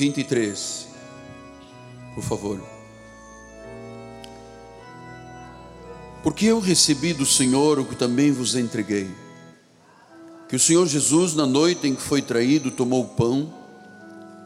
23. 0.00 0.88
Por 2.14 2.24
favor. 2.24 2.58
Porque 6.22 6.46
eu 6.46 6.58
recebi 6.58 7.12
do 7.12 7.26
Senhor 7.26 7.78
o 7.78 7.84
que 7.84 7.94
também 7.94 8.32
vos 8.32 8.56
entreguei. 8.56 9.10
Que 10.48 10.56
o 10.56 10.58
Senhor 10.58 10.86
Jesus, 10.86 11.34
na 11.34 11.46
noite 11.46 11.86
em 11.86 11.94
que 11.94 12.00
foi 12.00 12.22
traído, 12.22 12.70
tomou 12.70 13.02
o 13.02 13.08
pão, 13.08 13.52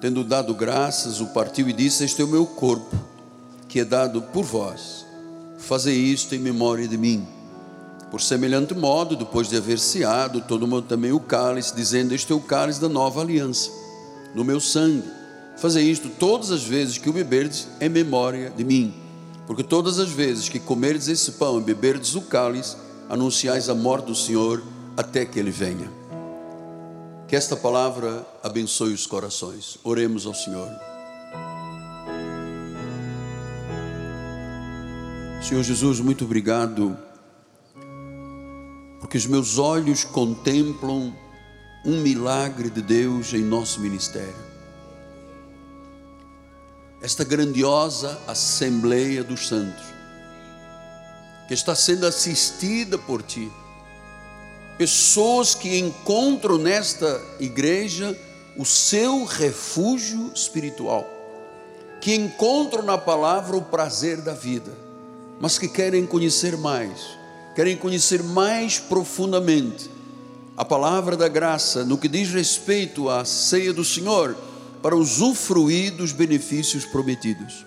tendo 0.01 0.25
dado 0.25 0.53
graças, 0.55 1.21
o 1.21 1.27
partiu 1.29 1.68
e 1.68 1.73
disse: 1.73 2.05
Este 2.05 2.21
é 2.21 2.25
o 2.25 2.29
meu 2.29 2.46
corpo, 2.46 2.96
que 3.68 3.79
é 3.79 3.84
dado 3.84 4.23
por 4.23 4.45
vós. 4.45 5.07
Fazei 5.57 5.96
isto 5.96 6.34
em 6.34 6.39
memória 6.39 6.89
de 6.89 6.98
mim. 6.98 7.25
Por 8.11 8.21
semelhante 8.21 8.75
modo, 8.75 9.14
depois 9.14 9.48
de 9.48 9.57
haver 9.57 9.79
ceado, 9.79 10.41
tomou 10.41 10.82
também 10.82 11.12
o 11.12 11.21
cálice, 11.21 11.75
dizendo: 11.77 12.12
Este 12.12 12.32
é 12.32 12.34
o 12.34 12.41
cálice 12.41 12.80
da 12.80 12.89
nova 12.89 13.21
aliança, 13.21 13.71
no 14.34 14.45
meu 14.45 14.59
sangue. 14.59 15.23
Fazei 15.57 15.84
isto 15.89 16.09
todas 16.09 16.51
as 16.51 16.65
vezes 16.65 16.98
que 16.98 17.09
o 17.09 17.12
beberdes 17.12 17.69
em 17.80 17.88
memória 17.88 18.51
de 18.51 18.65
mim. 18.65 18.95
Porque 19.47 19.62
todas 19.62 19.98
as 19.98 20.10
vezes 20.10 20.48
que 20.48 20.59
comerdes 20.59 21.09
esse 21.09 21.33
pão 21.33 21.59
e 21.59 21.62
beberdes 21.62 22.15
o 22.15 22.23
cálice, 22.23 22.77
anunciais 23.09 23.69
a 23.69 23.74
morte 23.74 24.06
do 24.06 24.15
Senhor 24.15 24.62
até 24.96 25.24
que 25.24 25.38
ele 25.38 25.51
venha. 25.51 25.91
Que 27.29 27.37
esta 27.37 27.56
palavra 27.56 28.27
abençoe 28.43 28.93
os 28.93 29.06
corações. 29.06 29.79
Oremos 29.84 30.27
ao 30.27 30.34
Senhor. 30.34 30.69
Senhor 35.43 35.62
Jesus, 35.62 36.01
muito 36.01 36.24
obrigado, 36.24 36.96
porque 38.98 39.18
os 39.18 39.27
meus 39.27 39.59
olhos 39.59 40.02
contemplam 40.02 41.15
um 41.84 42.01
milagre 42.01 42.71
de 42.71 42.80
Deus 42.80 43.34
em 43.34 43.43
nosso 43.43 43.79
ministério 43.80 44.54
esta 47.05 47.23
grandiosa 47.23 48.19
Assembleia 48.27 49.23
dos 49.23 49.47
Santos, 49.47 49.85
que 51.46 51.52
está 51.52 51.74
sendo 51.74 52.07
assistida 52.07 52.96
por 52.96 53.23
Ti. 53.23 53.52
Pessoas 54.79 55.55
que 55.55 55.79
encontram 55.79 56.57
nesta 56.57 57.21
igreja 57.38 58.19
o 58.57 58.65
seu 58.65 59.27
refúgio 59.27 60.33
espiritual, 60.35 61.07
que 62.01 62.15
encontram 62.15 62.83
na 62.83 62.96
palavra 62.96 63.55
o 63.55 63.61
prazer 63.63 64.22
da 64.22 64.33
vida, 64.33 64.72
mas 65.39 65.59
que 65.59 65.69
querem 65.69 66.06
conhecer 66.06 66.56
mais, 66.56 67.19
querem 67.55 67.77
conhecer 67.77 68.22
mais 68.22 68.78
profundamente 68.78 69.91
a 70.56 70.65
palavra 70.65 71.19
da 71.19 71.28
graça 71.28 71.84
no 71.84 71.99
que 71.99 72.09
diz 72.09 72.31
respeito 72.31 73.11
à 73.11 73.27
ceia 73.27 73.75
do 73.75 73.84
Senhor 73.84 74.34
para 74.84 74.94
usufruir 74.94 75.94
dos 75.94 76.12
benefícios 76.12 76.84
prometidos. 76.84 77.65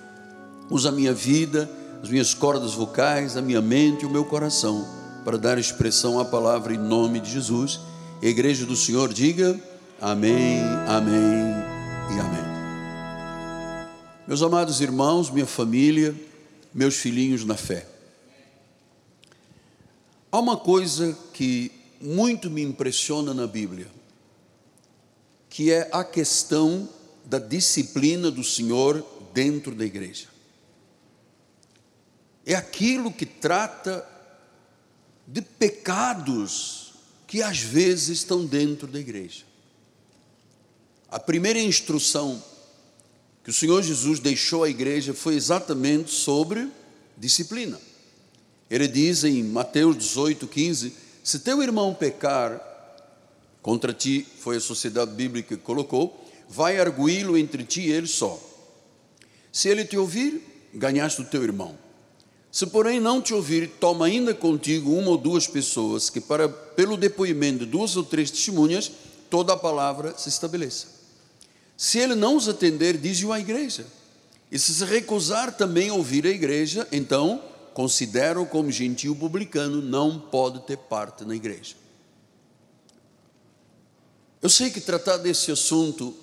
Usa 0.70 0.90
a 0.90 0.92
minha 0.92 1.12
vida, 1.12 1.68
as 2.04 2.10
minhas 2.10 2.36
cordas 2.36 2.76
vocais, 2.76 3.36
a 3.36 3.42
minha 3.42 3.60
mente 3.60 4.04
e 4.04 4.06
o 4.06 4.10
meu 4.12 4.24
coração 4.24 4.88
para 5.26 5.36
dar 5.36 5.58
expressão 5.58 6.20
à 6.20 6.26
palavra 6.26 6.76
em 6.76 6.78
nome 6.78 7.20
de 7.20 7.32
Jesus. 7.32 7.80
a 8.22 8.26
igreja 8.28 8.68
do 8.68 8.76
Senhor 8.76 9.12
diga 9.12 9.60
amém, 10.00 10.60
amém 10.88 11.56
e 12.16 12.20
amém. 12.20 12.46
Meus 14.28 14.44
amados 14.44 14.80
irmãos, 14.80 15.32
minha 15.32 15.48
família, 15.48 16.14
meus 16.72 16.98
filhinhos 16.98 17.44
na 17.44 17.58
fé. 17.58 17.88
Há 20.32 20.38
uma 20.38 20.56
coisa 20.56 21.18
que 21.34 21.72
muito 22.00 22.48
me 22.52 22.62
impressiona 22.62 23.34
na 23.34 23.48
Bíblia, 23.48 23.88
que 25.50 25.72
é 25.72 25.90
a 25.92 26.04
questão 26.04 26.88
da 27.28 27.40
disciplina 27.40 28.32
do 28.32 28.44
Senhor 28.44 29.06
dentro 29.34 29.76
da 29.76 29.86
igreja. 29.86 30.28
É 32.46 32.56
aquilo 32.56 33.12
que 33.12 33.26
trata 33.26 34.08
de 35.28 35.42
pecados 35.42 36.94
que 37.28 37.44
às 37.44 37.60
vezes 37.60 38.20
estão 38.20 38.46
dentro 38.46 38.88
da 38.88 38.98
igreja. 38.98 39.44
A 41.10 41.20
primeira 41.20 41.60
instrução 41.60 42.42
que 43.44 43.50
o 43.50 43.54
Senhor 43.54 43.84
Jesus 43.84 44.20
deixou 44.20 44.64
à 44.64 44.70
igreja 44.70 45.14
foi 45.14 45.36
exatamente 45.36 46.12
sobre 46.12 46.70
disciplina. 47.18 47.80
Ele 48.70 48.88
diz 48.88 49.26
em 49.26 49.44
Mateus 49.44 49.98
18, 49.98 50.48
15: 50.48 50.94
Se 51.22 51.40
teu 51.40 51.62
irmão 51.62 51.94
pecar 51.94 52.62
contra 53.62 53.94
ti, 53.94 54.26
foi 54.40 54.56
a 54.58 54.62
sociedade 54.62 55.12
bíblica 55.12 55.58
que 55.58 55.62
colocou, 55.62 56.27
vai 56.50 56.80
arguí-lo 56.80 57.38
entre 57.38 57.64
ti 57.64 57.82
e 57.82 57.92
ele 57.92 58.08
só. 58.08 58.40
Se 59.52 59.70
ele 59.70 59.84
te 59.86 59.98
ouvir, 59.98 60.70
ganhaste 60.74 61.22
o 61.22 61.26
teu 61.26 61.44
irmão. 61.44 61.78
Se 62.52 62.66
porém 62.66 63.00
não 63.00 63.22
te 63.22 63.34
ouvir, 63.34 63.70
toma 63.80 64.06
ainda 64.06 64.34
contigo 64.34 64.92
uma 64.92 65.10
ou 65.10 65.18
duas 65.18 65.48
pessoas, 65.48 66.10
que 66.10 66.22
para 66.22 66.48
pelo 66.48 66.98
depoimento 66.98 67.60
de 67.60 67.72
duas 67.72 67.96
ou 67.96 68.04
três 68.04 68.32
testemunhas, 68.32 68.92
toda 69.30 69.54
a 69.54 69.58
palavra 69.58 70.18
se 70.18 70.30
estabeleça. 70.30 70.88
Se 71.76 72.00
ele 72.00 72.16
não 72.16 72.36
os 72.36 72.48
atender, 72.48 72.98
diz-o 72.98 73.32
à 73.32 73.40
igreja. 73.40 73.86
E 74.52 74.58
se 74.58 74.74
se 74.74 74.86
recusar 74.86 75.56
também 75.56 75.90
a 75.90 75.94
ouvir 75.94 76.26
a 76.26 76.30
igreja, 76.30 76.88
então 76.92 77.42
considera-o 77.74 78.46
como 78.46 78.72
gentil 78.72 79.16
publicano, 79.16 79.82
não 79.82 80.20
pode 80.20 80.62
ter 80.62 80.78
parte 80.78 81.24
na 81.24 81.36
igreja. 81.36 81.76
Eu 84.42 84.50
sei 84.50 84.70
que 84.70 84.82
tratar 84.82 85.18
desse 85.18 85.52
assunto 85.52 86.16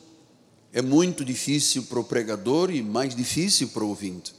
é 0.75 0.83
muito 0.83 1.25
difícil 1.25 1.85
para 1.85 2.01
o 2.01 2.05
pregador 2.05 2.69
e 2.69 2.83
mais 2.83 3.15
difícil 3.15 3.69
para 3.69 3.85
o 3.85 3.91
ouvinte. 3.91 4.35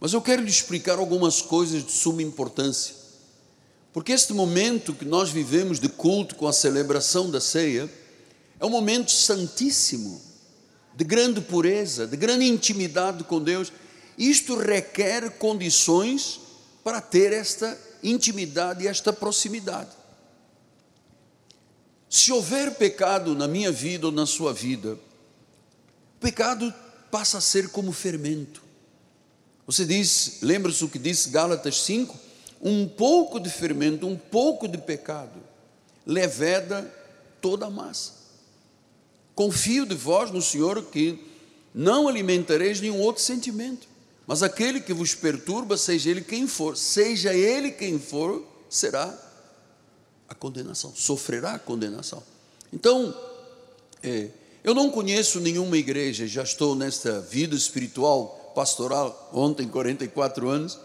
Mas 0.00 0.14
eu 0.14 0.22
quero 0.22 0.40
lhe 0.40 0.48
explicar 0.48 0.98
algumas 0.98 1.42
coisas 1.42 1.84
de 1.84 1.92
suma 1.92 2.22
importância. 2.22 2.94
Porque 3.92 4.12
este 4.12 4.32
momento 4.32 4.94
que 4.94 5.04
nós 5.04 5.28
vivemos 5.28 5.78
de 5.78 5.90
culto 5.90 6.36
com 6.36 6.48
a 6.48 6.54
celebração 6.54 7.30
da 7.30 7.38
ceia 7.38 7.92
é 8.58 8.64
um 8.64 8.70
momento 8.70 9.10
santíssimo, 9.10 10.22
de 10.96 11.04
grande 11.04 11.42
pureza, 11.42 12.06
de 12.06 12.16
grande 12.16 12.46
intimidade 12.46 13.22
com 13.24 13.38
Deus. 13.38 13.70
Isto 14.16 14.56
requer 14.56 15.32
condições 15.32 16.40
para 16.82 16.98
ter 17.02 17.30
esta 17.30 17.78
intimidade 18.02 18.84
e 18.84 18.88
esta 18.88 19.12
proximidade. 19.12 19.90
Se 22.08 22.32
houver 22.32 22.74
pecado 22.76 23.34
na 23.34 23.46
minha 23.46 23.70
vida 23.70 24.06
ou 24.06 24.12
na 24.12 24.24
sua 24.24 24.54
vida, 24.54 24.98
pecado 26.22 26.72
passa 27.10 27.38
a 27.38 27.40
ser 27.40 27.68
como 27.68 27.92
fermento. 27.92 28.62
Você 29.66 29.84
diz, 29.84 30.38
lembra-se 30.40 30.84
o 30.84 30.88
que 30.88 30.98
disse 30.98 31.28
Gálatas 31.30 31.82
5? 31.82 32.16
Um 32.62 32.86
pouco 32.86 33.40
de 33.40 33.50
fermento, 33.50 34.06
um 34.06 34.16
pouco 34.16 34.68
de 34.68 34.78
pecado, 34.78 35.42
leveda 36.06 36.82
toda 37.40 37.66
a 37.66 37.70
massa. 37.70 38.12
Confio 39.34 39.84
de 39.84 39.94
vós 39.94 40.30
no 40.30 40.40
Senhor 40.40 40.82
que 40.84 41.18
não 41.74 42.06
alimentareis 42.06 42.80
nenhum 42.80 43.00
outro 43.00 43.22
sentimento, 43.22 43.88
mas 44.26 44.42
aquele 44.42 44.80
que 44.80 44.92
vos 44.92 45.14
perturba, 45.14 45.76
seja 45.76 46.10
ele 46.10 46.20
quem 46.20 46.46
for, 46.46 46.76
seja 46.76 47.34
ele 47.34 47.72
quem 47.72 47.98
for, 47.98 48.46
será 48.70 49.12
a 50.28 50.34
condenação, 50.34 50.94
sofrerá 50.94 51.54
a 51.54 51.58
condenação. 51.58 52.22
Então, 52.72 53.14
é, 54.02 54.28
eu 54.64 54.74
não 54.74 54.90
conheço 54.90 55.40
nenhuma 55.40 55.76
igreja, 55.76 56.26
já 56.26 56.42
estou 56.42 56.76
nesta 56.76 57.20
vida 57.20 57.56
espiritual, 57.56 58.52
pastoral, 58.54 59.30
ontem, 59.32 59.66
44 59.66 60.48
anos. 60.48 60.78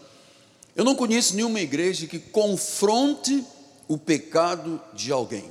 Eu 0.74 0.84
não 0.84 0.96
conheço 0.96 1.36
nenhuma 1.36 1.60
igreja 1.60 2.06
que 2.06 2.18
confronte 2.18 3.44
o 3.86 3.96
pecado 3.96 4.80
de 4.94 5.12
alguém. 5.12 5.50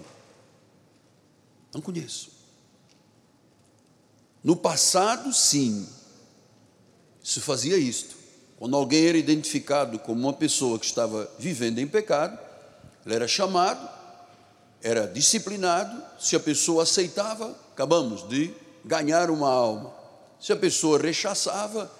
Não 1.73 1.81
conheço. 1.81 2.31
No 4.43 4.55
passado, 4.55 5.33
sim, 5.33 5.87
se 7.23 7.39
fazia 7.39 7.77
isto. 7.77 8.15
Quando 8.57 8.75
alguém 8.75 9.07
era 9.07 9.17
identificado 9.17 9.99
como 9.99 10.19
uma 10.19 10.33
pessoa 10.33 10.79
que 10.79 10.85
estava 10.85 11.29
vivendo 11.37 11.79
em 11.79 11.87
pecado, 11.87 12.37
ele 13.05 13.15
era 13.15 13.27
chamado, 13.27 13.87
era 14.81 15.07
disciplinado, 15.07 16.01
se 16.19 16.35
a 16.35 16.39
pessoa 16.39 16.83
aceitava, 16.83 17.66
acabamos 17.77 18.27
de 18.27 18.51
ganhar 18.83 19.29
uma 19.29 19.47
alma. 19.47 19.93
Se 20.39 20.51
a 20.51 20.55
pessoa 20.55 20.97
rechaçava, 20.97 21.91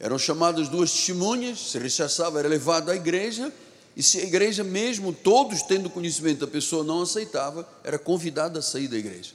eram 0.00 0.18
chamadas 0.18 0.68
duas 0.68 0.90
testemunhas, 0.90 1.70
se 1.70 1.78
rechaçava, 1.78 2.40
era 2.40 2.48
levado 2.48 2.90
à 2.90 2.96
igreja, 2.96 3.52
e 3.96 4.02
se 4.02 4.18
a 4.18 4.24
igreja, 4.24 4.64
mesmo 4.64 5.12
todos 5.12 5.62
tendo 5.62 5.88
conhecimento, 5.88 6.44
a 6.44 6.48
pessoa 6.48 6.82
não 6.82 7.02
aceitava, 7.02 7.68
era 7.84 7.96
convidada 7.96 8.58
a 8.58 8.62
sair 8.62 8.88
da 8.88 8.96
igreja. 8.96 9.30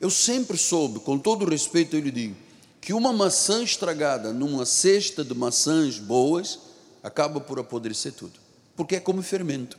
Eu 0.00 0.08
sempre 0.08 0.56
soube, 0.56 1.00
com 1.00 1.18
todo 1.18 1.44
o 1.44 1.50
respeito 1.50 1.94
eu 1.94 2.00
lhe 2.00 2.10
digo, 2.10 2.34
que 2.80 2.94
uma 2.94 3.12
maçã 3.12 3.62
estragada 3.62 4.32
numa 4.32 4.64
cesta 4.64 5.22
de 5.22 5.34
maçãs 5.34 5.98
boas 5.98 6.58
acaba 7.02 7.38
por 7.38 7.58
apodrecer 7.58 8.14
tudo, 8.14 8.40
porque 8.74 8.96
é 8.96 9.00
como 9.00 9.22
fermento. 9.22 9.78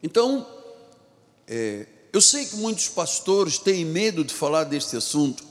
Então, 0.00 0.46
é, 1.48 1.88
eu 2.14 2.20
sei 2.20 2.46
que 2.46 2.54
muitos 2.54 2.88
pastores 2.88 3.58
têm 3.58 3.84
medo 3.84 4.22
de 4.22 4.32
falar 4.32 4.62
deste 4.62 4.96
assunto, 4.96 5.42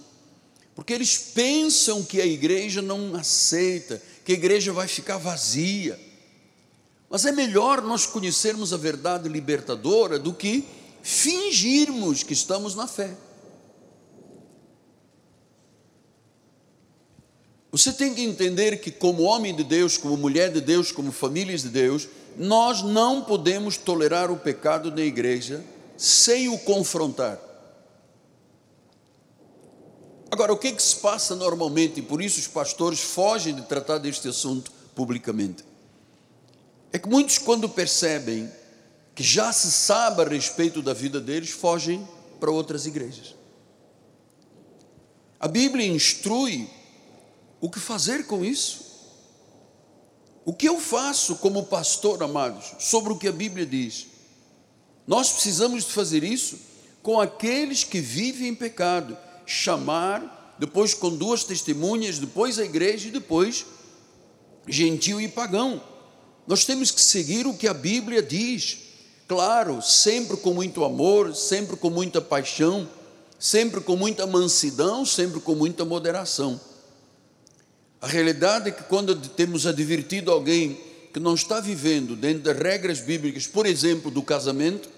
porque 0.74 0.94
eles 0.94 1.18
pensam 1.18 2.02
que 2.02 2.22
a 2.22 2.26
igreja 2.26 2.82
não 2.82 3.14
aceita, 3.16 4.02
que 4.24 4.32
a 4.32 4.36
igreja 4.36 4.72
vai 4.72 4.88
ficar 4.88 5.18
vazia. 5.18 6.00
Mas 7.10 7.26
é 7.26 7.34
melhor 7.34 7.82
nós 7.82 8.06
conhecermos 8.06 8.72
a 8.72 8.78
verdade 8.78 9.28
libertadora 9.28 10.18
do 10.18 10.34
que 10.34 10.64
fingirmos 11.02 12.24
que 12.24 12.32
estamos 12.32 12.76
na 12.76 12.88
fé. 12.88 13.14
Você 17.74 17.92
tem 17.92 18.14
que 18.14 18.22
entender 18.22 18.78
que, 18.80 18.90
como 18.90 19.24
homem 19.24 19.54
de 19.54 19.66
Deus, 19.66 19.98
como 19.98 20.16
mulher 20.16 20.50
de 20.50 20.62
Deus, 20.62 20.94
como 20.94 21.12
famílias 21.12 21.64
de 21.64 21.70
Deus, 21.70 22.08
nós 22.38 22.82
não 22.82 23.22
podemos 23.22 23.76
tolerar 23.76 24.32
o 24.32 24.38
pecado 24.38 24.90
na 24.90 25.02
igreja 25.02 25.62
sem 25.98 26.50
o 26.50 26.58
confrontar. 26.58 27.40
Agora, 30.32 30.52
o 30.52 30.58
que, 30.58 30.70
é 30.70 30.72
que 30.72 30.82
se 30.82 30.96
passa 30.96 31.36
normalmente, 31.36 32.00
e 32.00 32.04
por 32.04 32.22
isso 32.22 32.40
os 32.40 32.48
pastores 32.48 33.00
fogem 33.00 33.54
de 33.54 33.62
tratar 33.64 34.00
deste 34.00 34.28
assunto 34.28 34.72
publicamente? 34.96 35.64
É 36.92 36.98
que 36.98 37.08
muitos, 37.08 37.38
quando 37.38 37.70
percebem 37.70 38.52
que 39.14 39.22
já 39.22 39.54
se 39.54 39.72
sabe 39.72 40.24
a 40.24 40.28
respeito 40.28 40.82
da 40.82 40.94
vida 40.94 41.22
deles, 41.22 41.52
fogem 41.52 42.08
para 42.40 42.50
outras 42.52 42.86
igrejas. 42.86 43.36
A 45.40 45.48
Bíblia 45.48 45.86
instrui 45.86 46.70
o 47.62 47.70
que 47.70 47.80
fazer 47.80 48.26
com 48.26 48.44
isso. 48.44 48.92
O 50.46 50.54
que 50.54 50.68
eu 50.68 50.80
faço 50.80 51.36
como 51.36 51.64
pastor, 51.66 52.24
amados, 52.24 52.74
sobre 52.80 53.14
o 53.14 53.18
que 53.18 53.28
a 53.28 53.32
Bíblia 53.32 53.66
diz? 53.66 54.08
Nós 55.06 55.32
precisamos 55.32 55.86
fazer 55.86 56.24
isso 56.24 56.58
com 57.02 57.20
aqueles 57.20 57.84
que 57.84 58.00
vivem 58.00 58.50
em 58.50 58.56
pecado 58.56 59.18
chamar, 59.46 60.56
depois 60.58 60.94
com 60.94 61.10
duas 61.10 61.44
testemunhas, 61.44 62.20
depois 62.20 62.58
a 62.58 62.64
igreja 62.64 63.10
e 63.10 63.12
depois 63.12 63.66
gentil 64.68 65.20
e 65.20 65.28
pagão. 65.28 65.82
Nós 66.48 66.66
temos 66.66 66.92
que 66.92 67.02
seguir 67.02 67.46
o 67.46 67.54
que 67.54 67.68
a 67.68 67.74
Bíblia 67.74 68.22
diz, 68.22 68.78
claro, 69.28 69.82
sempre 69.82 70.38
com 70.38 70.54
muito 70.54 70.84
amor, 70.84 71.36
sempre 71.36 71.76
com 71.76 71.90
muita 71.90 72.22
paixão, 72.22 72.88
sempre 73.38 73.82
com 73.82 73.96
muita 73.96 74.26
mansidão, 74.26 75.06
sempre 75.06 75.42
com 75.42 75.56
muita 75.56 75.84
moderação. 75.84 76.60
A 78.02 78.08
realidade 78.08 78.70
é 78.70 78.72
que 78.72 78.84
quando 78.84 79.16
temos 79.16 79.66
advertido 79.66 80.32
alguém 80.32 80.80
que 81.14 81.20
não 81.20 81.36
está 81.36 81.60
vivendo 81.60 82.16
dentro 82.16 82.44
das 82.44 82.58
regras 82.58 83.00
bíblicas, 83.00 83.46
por 83.48 83.66
exemplo, 83.66 84.10
do 84.10 84.22
casamento, 84.22 84.90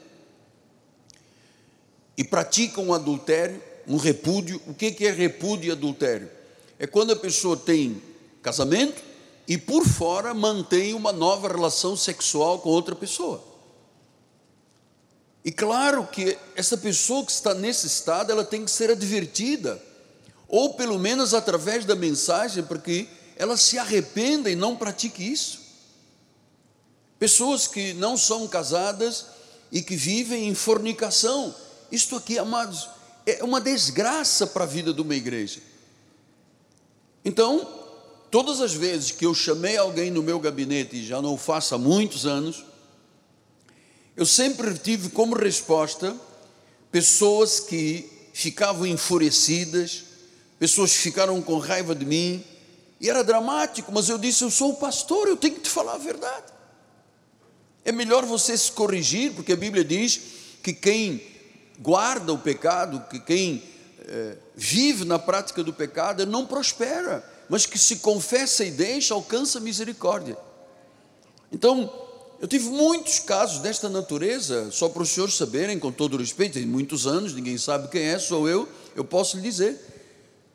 e 2.18 2.24
pratica 2.24 2.82
um 2.82 2.94
adultério, 2.94 3.62
um 3.88 3.98
repúdio. 3.98 4.62
O 4.68 4.74
que 4.74 5.06
é 5.06 5.12
repúdio 5.12 5.70
e 5.70 5.72
adultério? 5.72 6.30
É 6.78 6.88
quando 6.88 7.12
a 7.12 7.16
pessoa 7.16 7.56
tem 7.58 8.02
casamento 8.42 9.02
e 9.48 9.58
por 9.58 9.86
fora 9.86 10.34
mantém 10.34 10.94
uma 10.94 11.12
nova 11.12 11.48
relação 11.48 11.96
sexual 11.96 12.60
com 12.60 12.70
outra 12.70 12.96
pessoa. 12.96 13.44
E 15.44 15.52
claro 15.52 16.08
que 16.08 16.36
essa 16.56 16.76
pessoa 16.76 17.24
que 17.24 17.32
está 17.32 17.54
nesse 17.54 17.86
estado, 17.86 18.32
ela 18.32 18.44
tem 18.44 18.66
que 18.66 18.72
ser 18.72 18.90
advertida, 18.90 19.80
ou 20.48 20.74
pelo 20.74 20.98
menos 20.98 21.36
através 21.36 21.86
da 21.86 21.96
mensagem, 21.96 22.64
para 22.64 22.80
que 22.80 23.08
ela 23.36 23.56
se 23.56 23.78
arrependa 23.78 24.50
e 24.50 24.56
não 24.56 24.76
pratique 24.76 25.24
isso. 25.24 25.60
Pessoas 27.20 27.68
que 27.68 27.94
não 27.94 28.18
são 28.18 28.48
casadas 28.48 29.28
e 29.72 29.84
que 29.84 29.96
vivem 29.96 30.48
em 30.48 30.56
fornicação. 30.56 31.54
Isto 31.96 32.18
aqui, 32.18 32.38
amados, 32.38 32.90
é 33.26 33.42
uma 33.42 33.62
desgraça 33.62 34.46
para 34.46 34.66
a 34.66 34.68
vida 34.68 34.94
de 34.94 35.02
uma 35.02 35.16
igreja. 35.16 35.62
Então, 37.24 37.66
todas 38.30 38.60
as 38.60 38.74
vezes 38.74 39.12
que 39.12 39.26
eu 39.26 39.34
chamei 39.34 39.78
alguém 39.78 40.12
no 40.12 40.22
meu 40.22 40.38
gabinete, 40.38 40.98
e 40.98 41.06
já 41.06 41.22
não 41.22 41.36
o 41.36 41.38
faço 41.38 41.74
há 41.74 41.78
muitos 41.78 42.26
anos, 42.26 42.66
eu 44.14 44.26
sempre 44.26 44.78
tive 44.78 45.08
como 45.08 45.38
resposta 45.38 46.14
pessoas 46.92 47.62
que 47.62 48.12
ficavam 48.34 48.86
enfurecidas, 48.86 50.04
pessoas 50.60 50.92
que 50.92 51.00
ficaram 51.00 51.42
com 51.42 51.58
raiva 51.60 51.96
de 51.96 52.06
mim, 52.06 52.44
e 53.00 53.10
era 53.10 53.24
dramático, 53.24 53.90
mas 53.90 54.10
eu 54.10 54.18
disse: 54.18 54.44
Eu 54.44 54.52
sou 54.52 54.72
o 54.72 54.76
pastor, 54.76 55.30
eu 55.30 55.38
tenho 55.38 55.56
que 55.56 55.62
te 55.62 55.70
falar 55.70 55.94
a 55.94 55.98
verdade. 55.98 56.52
É 57.86 57.94
melhor 57.94 58.26
você 58.26 58.58
se 58.58 58.70
corrigir, 58.74 59.32
porque 59.32 59.54
a 59.54 59.58
Bíblia 59.58 59.86
diz 59.86 60.20
que 60.62 60.74
quem 60.74 61.35
guarda 61.80 62.34
o 62.34 62.38
pecado, 62.38 63.04
que 63.10 63.20
quem 63.20 63.64
é, 64.08 64.38
vive 64.56 65.06
na 65.06 65.20
prática 65.20 65.64
do 65.64 65.74
pecado 65.74 66.26
não 66.26 66.46
prospera, 66.46 67.24
mas 67.50 67.66
que 67.66 67.78
se 67.78 67.98
confessa 67.98 68.64
e 68.64 68.72
deixa, 68.72 69.14
alcança 69.14 69.60
misericórdia. 69.60 70.38
Então, 71.52 71.92
eu 72.40 72.48
tive 72.48 72.70
muitos 72.70 73.20
casos 73.20 73.60
desta 73.60 73.88
natureza, 73.88 74.70
só 74.72 74.90
para 74.90 75.02
os 75.02 75.10
senhores 75.10 75.36
saberem, 75.36 75.80
com 75.80 75.92
todo 75.92 76.18
respeito, 76.18 76.54
tem 76.54 76.66
muitos 76.66 77.08
anos, 77.08 77.34
ninguém 77.34 77.58
sabe 77.58 77.88
quem 77.88 78.04
é, 78.04 78.20
sou 78.20 78.48
eu, 78.48 78.68
eu 78.96 79.06
posso 79.06 79.38
lhe 79.38 79.44
dizer. 79.44 79.80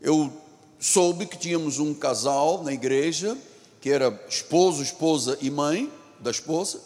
Eu 0.01 0.33
soube 0.79 1.27
que 1.27 1.39
tínhamos 1.39 1.79
um 1.79 1.95
casal 1.95 2.63
na 2.63 2.73
igreja, 2.73 3.37
que 3.81 3.91
era 3.91 4.19
esposo, 4.29 4.83
esposa 4.83 5.39
e 5.41 5.51
mãe 5.51 5.91
da 6.19 6.31
esposa, 6.31 6.81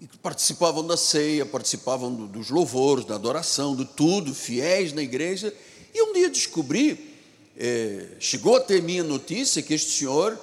e 0.00 0.06
que 0.06 0.16
participavam 0.16 0.86
da 0.86 0.96
ceia, 0.96 1.44
participavam 1.44 2.14
do, 2.14 2.26
dos 2.26 2.48
louvores, 2.48 3.04
da 3.04 3.16
adoração, 3.16 3.76
de 3.76 3.84
tudo, 3.84 4.34
fiéis 4.34 4.92
na 4.92 5.02
igreja. 5.02 5.54
E 5.94 6.02
um 6.02 6.14
dia 6.14 6.30
descobri, 6.30 7.14
é, 7.56 8.06
chegou 8.18 8.56
até 8.56 8.80
minha 8.80 9.04
notícia 9.04 9.62
que 9.62 9.74
este 9.74 9.90
senhor 9.90 10.38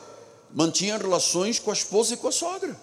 mantinha 0.54 0.98
relações 0.98 1.57
com 1.57 1.71
a 1.71 1.74
esposa 1.74 2.13
e 2.13 2.18
com 2.18 2.27
a 2.27 2.31
sogra. 2.31 2.80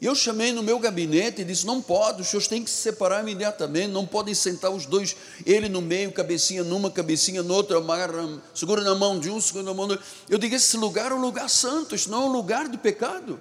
E 0.00 0.06
eu 0.06 0.14
chamei 0.14 0.52
no 0.52 0.62
meu 0.62 0.78
gabinete 0.78 1.42
e 1.42 1.44
disse: 1.44 1.66
não 1.66 1.82
pode, 1.82 2.22
os 2.22 2.28
senhores 2.28 2.48
têm 2.48 2.62
que 2.62 2.70
se 2.70 2.76
separar 2.76 3.20
imediatamente, 3.20 3.88
não 3.88 4.06
podem 4.06 4.32
sentar 4.32 4.70
os 4.70 4.86
dois, 4.86 5.16
ele 5.44 5.68
no 5.68 5.82
meio, 5.82 6.12
cabecinha 6.12 6.62
numa, 6.62 6.90
cabecinha 6.90 7.42
noutra, 7.42 7.76
amarra, 7.78 8.40
segura 8.54 8.82
na 8.82 8.94
mão 8.94 9.18
de 9.18 9.28
um, 9.28 9.40
segura 9.40 9.64
na 9.64 9.74
mão 9.74 9.88
do 9.88 9.92
outro. 9.92 10.06
Eu 10.30 10.38
digo: 10.38 10.54
esse 10.54 10.76
lugar 10.76 11.10
é 11.10 11.14
um 11.14 11.20
lugar 11.20 11.50
santo, 11.50 11.94
isso 11.94 12.08
não 12.10 12.22
é 12.22 12.26
um 12.26 12.32
lugar 12.32 12.68
de 12.68 12.78
pecado. 12.78 13.40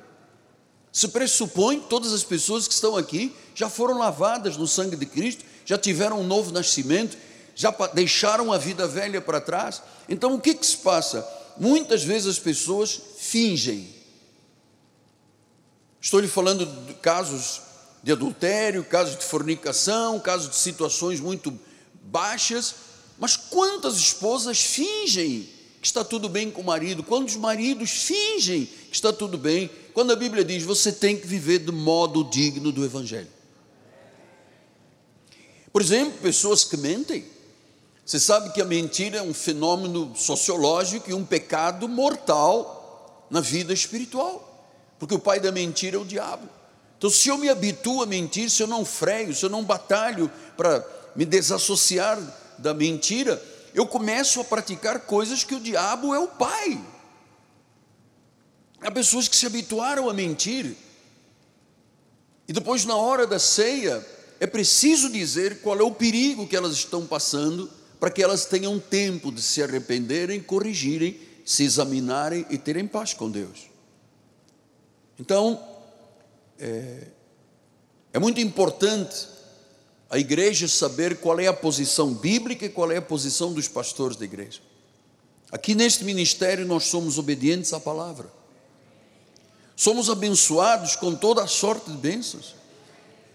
Se 0.97 1.09
pressupõe 1.09 1.79
todas 1.79 2.11
as 2.11 2.23
pessoas 2.23 2.67
que 2.67 2.73
estão 2.73 2.97
aqui 2.97 3.31
já 3.53 3.69
foram 3.69 3.99
lavadas 3.99 4.57
no 4.57 4.65
sangue 4.65 4.95
de 4.95 5.05
Cristo, 5.05 5.45
já 5.63 5.77
tiveram 5.77 6.21
um 6.21 6.23
novo 6.23 6.51
nascimento, 6.51 7.15
já 7.53 7.71
deixaram 7.93 8.51
a 8.51 8.57
vida 8.57 8.87
velha 8.87 9.21
para 9.21 9.39
trás. 9.39 9.79
Então 10.09 10.33
o 10.33 10.41
que, 10.41 10.55
que 10.55 10.65
se 10.65 10.77
passa? 10.77 11.23
Muitas 11.55 12.03
vezes 12.03 12.27
as 12.27 12.39
pessoas 12.39 12.99
fingem. 13.19 13.93
Estou 16.01 16.19
lhe 16.19 16.27
falando 16.27 16.65
de 16.87 16.95
casos 16.95 17.61
de 18.01 18.11
adultério, 18.11 18.83
casos 18.83 19.17
de 19.17 19.23
fornicação, 19.23 20.19
casos 20.19 20.49
de 20.49 20.55
situações 20.55 21.19
muito 21.19 21.55
baixas, 22.05 22.73
mas 23.19 23.37
quantas 23.37 23.97
esposas 23.97 24.59
fingem 24.61 25.47
está 25.87 26.03
tudo 26.03 26.29
bem 26.29 26.51
com 26.51 26.61
o 26.61 26.65
marido? 26.65 27.03
Quantos 27.03 27.35
maridos 27.35 27.89
fingem 28.03 28.65
que 28.65 28.95
está 28.95 29.11
tudo 29.11 29.37
bem 29.37 29.69
quando 29.93 30.11
a 30.11 30.15
Bíblia 30.15 30.45
diz 30.45 30.63
você 30.63 30.91
tem 30.91 31.17
que 31.17 31.25
viver 31.25 31.59
de 31.59 31.71
modo 31.71 32.23
digno 32.25 32.71
do 32.71 32.85
Evangelho. 32.85 33.27
Por 35.73 35.81
exemplo, 35.81 36.19
pessoas 36.21 36.63
que 36.63 36.77
mentem. 36.77 37.25
Você 38.05 38.19
sabe 38.19 38.51
que 38.53 38.61
a 38.61 38.65
mentira 38.65 39.17
é 39.17 39.21
um 39.21 39.33
fenômeno 39.33 40.13
sociológico 40.15 41.09
e 41.09 41.13
um 41.13 41.25
pecado 41.25 41.89
mortal 41.89 43.25
na 43.29 43.41
vida 43.41 43.73
espiritual, 43.73 44.71
porque 44.97 45.15
o 45.15 45.19
pai 45.19 45.39
da 45.39 45.51
mentira 45.51 45.97
é 45.97 45.99
o 45.99 46.05
diabo. 46.05 46.47
Então, 46.97 47.09
se 47.09 47.29
eu 47.29 47.37
me 47.37 47.49
habituo 47.49 48.01
a 48.01 48.05
mentir, 48.05 48.49
se 48.49 48.63
eu 48.63 48.67
não 48.67 48.85
freio, 48.85 49.35
se 49.35 49.43
eu 49.43 49.49
não 49.49 49.63
batalho 49.63 50.31
para 50.55 50.85
me 51.15 51.25
desassociar 51.25 52.19
da 52.57 52.73
mentira, 52.73 53.43
eu 53.77 53.85
começo 53.85 54.41
a 54.41 54.43
praticar 54.43 55.01
coisas 55.01 55.43
que 55.43 55.53
o 55.53 55.59
diabo 55.59 56.11
é 56.11 56.17
o 56.17 56.27
pai. 56.27 56.83
Há 58.81 58.89
pessoas 58.89 59.27
que 59.27 59.35
se 59.35 59.45
habituaram 59.45 60.09
a 60.09 60.13
mentir. 60.15 60.75
E 62.47 62.53
depois, 62.53 62.85
na 62.85 62.95
hora 62.95 63.27
da 63.27 63.37
ceia, 63.37 64.03
é 64.39 64.47
preciso 64.47 65.11
dizer 65.11 65.61
qual 65.61 65.77
é 65.77 65.83
o 65.83 65.91
perigo 65.91 66.47
que 66.47 66.55
elas 66.55 66.73
estão 66.73 67.05
passando, 67.05 67.69
para 67.99 68.09
que 68.09 68.23
elas 68.23 68.47
tenham 68.47 68.79
tempo 68.79 69.31
de 69.31 69.43
se 69.43 69.61
arrependerem, 69.61 70.41
corrigirem, 70.41 71.19
se 71.45 71.63
examinarem 71.63 72.47
e 72.49 72.57
terem 72.57 72.87
paz 72.87 73.13
com 73.13 73.29
Deus. 73.29 73.69
Então, 75.19 75.63
é, 76.57 77.09
é 78.11 78.17
muito 78.17 78.41
importante 78.41 79.36
a 80.09 80.17
igreja 80.17 80.67
saber 80.67 81.17
qual 81.17 81.39
é 81.39 81.47
a 81.47 81.53
posição 81.53 82.13
bíblica 82.13 82.65
e 82.65 82.69
qual 82.69 82.91
é 82.91 82.97
a 82.97 83.01
posição 83.01 83.53
dos 83.53 83.67
pastores 83.67 84.17
da 84.17 84.25
igreja. 84.25 84.59
Aqui 85.51 85.75
neste 85.75 86.03
ministério 86.03 86.65
nós 86.65 86.85
somos 86.85 87.17
obedientes 87.17 87.73
à 87.73 87.79
palavra. 87.79 88.31
Somos 89.75 90.09
abençoados 90.09 90.95
com 90.95 91.13
toda 91.13 91.43
a 91.43 91.47
sorte 91.47 91.91
de 91.91 91.97
bênçãos. 91.97 92.55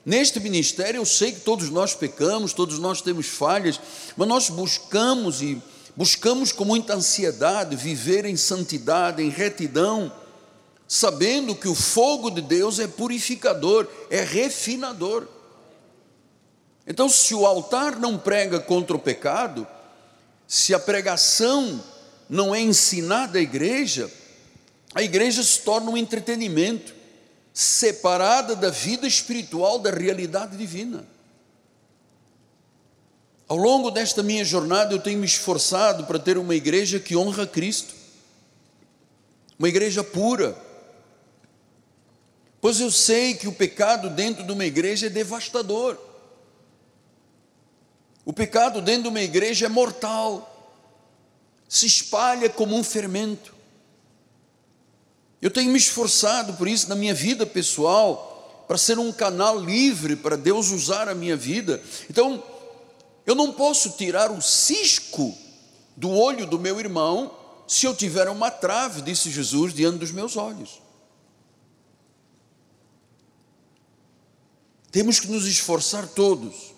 Neste 0.04 0.40
ministério 0.40 0.98
eu 0.98 1.06
sei 1.06 1.32
que 1.32 1.40
todos 1.40 1.70
nós 1.70 1.94
pecamos, 1.94 2.52
todos 2.52 2.78
nós 2.78 3.00
temos 3.00 3.26
falhas, 3.26 3.80
mas 4.16 4.28
nós 4.28 4.50
buscamos 4.50 5.40
e 5.40 5.62
Buscamos 5.94 6.52
com 6.52 6.64
muita 6.64 6.94
ansiedade 6.94 7.76
viver 7.76 8.24
em 8.24 8.36
santidade, 8.36 9.22
em 9.22 9.28
retidão, 9.28 10.10
sabendo 10.88 11.54
que 11.54 11.68
o 11.68 11.74
fogo 11.74 12.30
de 12.30 12.40
Deus 12.40 12.78
é 12.78 12.86
purificador, 12.86 13.86
é 14.08 14.22
refinador. 14.22 15.28
Então, 16.86 17.08
se 17.08 17.34
o 17.34 17.46
altar 17.46 17.98
não 17.98 18.18
prega 18.18 18.58
contra 18.58 18.96
o 18.96 18.98
pecado, 18.98 19.66
se 20.46 20.74
a 20.74 20.80
pregação 20.80 21.82
não 22.28 22.54
é 22.54 22.60
ensinada 22.60 23.38
à 23.38 23.42
igreja, 23.42 24.10
a 24.94 25.02
igreja 25.02 25.42
se 25.42 25.60
torna 25.60 25.90
um 25.90 25.96
entretenimento, 25.96 26.94
separada 27.52 28.56
da 28.56 28.70
vida 28.70 29.06
espiritual, 29.06 29.78
da 29.78 29.90
realidade 29.90 30.56
divina. 30.56 31.06
Ao 33.46 33.56
longo 33.56 33.90
desta 33.90 34.22
minha 34.22 34.44
jornada, 34.44 34.94
eu 34.94 34.98
tenho 34.98 35.18
me 35.18 35.26
esforçado 35.26 36.04
para 36.04 36.18
ter 36.18 36.38
uma 36.38 36.54
igreja 36.54 36.98
que 36.98 37.16
honra 37.16 37.46
Cristo, 37.46 37.94
uma 39.58 39.68
igreja 39.68 40.02
pura, 40.02 40.56
pois 42.60 42.80
eu 42.80 42.90
sei 42.90 43.34
que 43.34 43.46
o 43.46 43.52
pecado 43.52 44.08
dentro 44.08 44.42
de 44.42 44.52
uma 44.52 44.64
igreja 44.64 45.06
é 45.06 45.10
devastador, 45.10 45.98
o 48.24 48.32
pecado 48.32 48.80
dentro 48.80 49.04
de 49.04 49.08
uma 49.08 49.20
igreja 49.20 49.66
é 49.66 49.68
mortal, 49.68 50.48
se 51.68 51.86
espalha 51.86 52.48
como 52.48 52.76
um 52.76 52.84
fermento. 52.84 53.54
Eu 55.40 55.50
tenho 55.50 55.72
me 55.72 55.78
esforçado 55.78 56.52
por 56.54 56.68
isso 56.68 56.88
na 56.88 56.94
minha 56.94 57.14
vida 57.14 57.44
pessoal, 57.44 58.64
para 58.68 58.78
ser 58.78 58.98
um 58.98 59.12
canal 59.12 59.58
livre 59.58 60.14
para 60.14 60.36
Deus 60.36 60.70
usar 60.70 61.08
a 61.08 61.14
minha 61.14 61.36
vida. 61.36 61.82
Então, 62.08 62.42
eu 63.26 63.34
não 63.34 63.52
posso 63.52 63.90
tirar 63.96 64.30
o 64.30 64.40
cisco 64.40 65.36
do 65.96 66.10
olho 66.10 66.46
do 66.46 66.58
meu 66.58 66.78
irmão 66.78 67.36
se 67.66 67.86
eu 67.86 67.94
tiver 67.94 68.28
uma 68.28 68.50
trave, 68.50 69.02
disse 69.02 69.30
Jesus, 69.30 69.72
diante 69.74 69.98
dos 69.98 70.12
meus 70.12 70.36
olhos. 70.36 70.80
Temos 74.90 75.18
que 75.18 75.26
nos 75.28 75.46
esforçar 75.46 76.06
todos. 76.06 76.71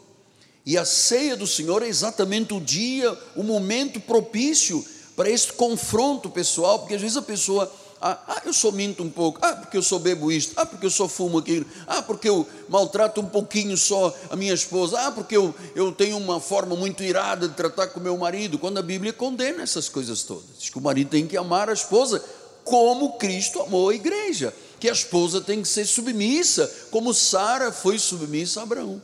E 0.67 0.79
a 0.79 0.85
ceia 0.85 1.37
do 1.37 1.47
Senhor 1.47 1.83
é 1.83 1.89
exatamente 1.89 2.55
o 2.55 2.61
dia, 2.61 3.17
o 3.37 3.43
momento 3.43 4.01
propício 4.01 4.85
para 5.15 5.29
esse 5.29 5.53
confronto 5.53 6.31
pessoal, 6.31 6.79
porque 6.79 6.95
às 6.95 7.01
vezes 7.01 7.17
a 7.17 7.23
pessoa 7.23 7.71
ah, 8.07 8.19
ah, 8.29 8.43
eu 8.45 8.53
sou 8.53 8.71
minto 8.71 9.03
um 9.03 9.09
pouco. 9.09 9.39
Ah, 9.41 9.55
porque 9.55 9.79
eu 9.79 9.83
sou 9.83 9.99
bebo 9.99 10.31
isto. 10.31 10.53
Ah, 10.57 10.67
porque 10.67 10.85
eu 10.85 10.91
só 10.91 11.09
fumo 11.09 11.39
aquilo. 11.39 11.65
Ah, 11.87 12.03
porque 12.03 12.29
eu 12.29 12.47
maltrato 12.69 13.19
um 13.23 13.25
pouquinho 13.25 13.79
só 13.79 14.15
a 14.29 14.37
minha 14.37 14.53
esposa. 14.53 15.01
Ah, 15.01 15.11
porque 15.11 15.35
eu, 15.35 15.55
eu 15.75 15.91
tenho 15.91 16.19
uma 16.19 16.39
forma 16.39 16.77
muito 16.77 17.03
irada 17.03 17.49
de 17.49 17.55
tratar 17.55 17.87
com 17.87 18.01
meu 18.01 18.19
marido. 18.19 18.59
Quando 18.59 18.77
a 18.77 18.83
Bíblia 18.83 19.11
condena 19.11 19.63
essas 19.63 19.89
coisas 19.89 20.23
todas. 20.23 20.45
Diz 20.59 20.69
que 20.69 20.77
o 20.77 20.83
marido 20.83 21.09
tem 21.09 21.27
que 21.27 21.35
amar 21.35 21.71
a 21.71 21.73
esposa 21.73 22.23
como 22.63 23.17
Cristo 23.17 23.63
amou 23.63 23.89
a 23.89 23.95
igreja. 23.95 24.53
Que 24.79 24.91
a 24.91 24.93
esposa 24.93 25.41
tem 25.41 25.63
que 25.63 25.69
ser 25.69 25.87
submissa, 25.87 26.71
como 26.91 27.15
Sara 27.15 27.73
foi 27.73 27.99
submissa 27.99 28.61
a 28.61 28.65
Abraão. 28.65 29.01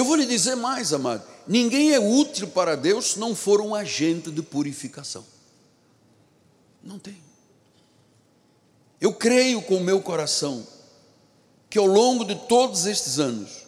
Eu 0.00 0.04
vou 0.06 0.16
lhe 0.16 0.24
dizer 0.24 0.54
mais, 0.54 0.94
amado. 0.94 1.22
Ninguém 1.46 1.92
é 1.92 2.00
útil 2.00 2.48
para 2.48 2.74
Deus 2.74 3.10
se 3.10 3.18
não 3.18 3.36
for 3.36 3.60
um 3.60 3.74
agente 3.74 4.30
de 4.30 4.40
purificação. 4.40 5.22
Não 6.82 6.98
tem. 6.98 7.18
Eu 8.98 9.12
creio 9.12 9.60
com 9.60 9.76
o 9.76 9.84
meu 9.84 10.00
coração 10.00 10.66
que 11.68 11.78
ao 11.78 11.84
longo 11.84 12.24
de 12.24 12.34
todos 12.34 12.86
estes 12.86 13.18
anos, 13.18 13.66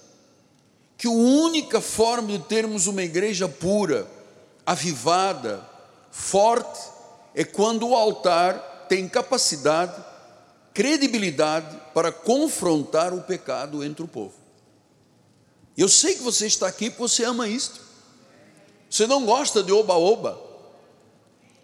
que 0.97 1.07
a 1.07 1.11
única 1.11 1.83
forma 1.83 2.29
de 2.29 2.39
termos 2.39 2.87
uma 2.87 3.03
igreja 3.03 3.47
pura, 3.47 4.07
avivada, 4.65 5.69
forte, 6.11 6.81
é 7.35 7.45
quando 7.45 7.87
o 7.87 7.95
altar 7.95 8.87
tem 8.89 9.07
capacidade, 9.07 10.03
credibilidade 10.73 11.79
para 11.93 12.11
confrontar 12.11 13.12
o 13.12 13.21
pecado 13.21 13.85
entre 13.85 14.03
o 14.03 14.09
povo. 14.09 14.42
Eu 15.76 15.88
sei 15.88 16.14
que 16.14 16.23
você 16.23 16.47
está 16.47 16.67
aqui 16.67 16.91
porque 16.91 17.02
você 17.02 17.25
ama 17.25 17.49
isto. 17.49 17.81
Você 18.91 19.07
não 19.07 19.25
gosta 19.25 19.62
de 19.62 19.73
oba-oba. 19.73 20.41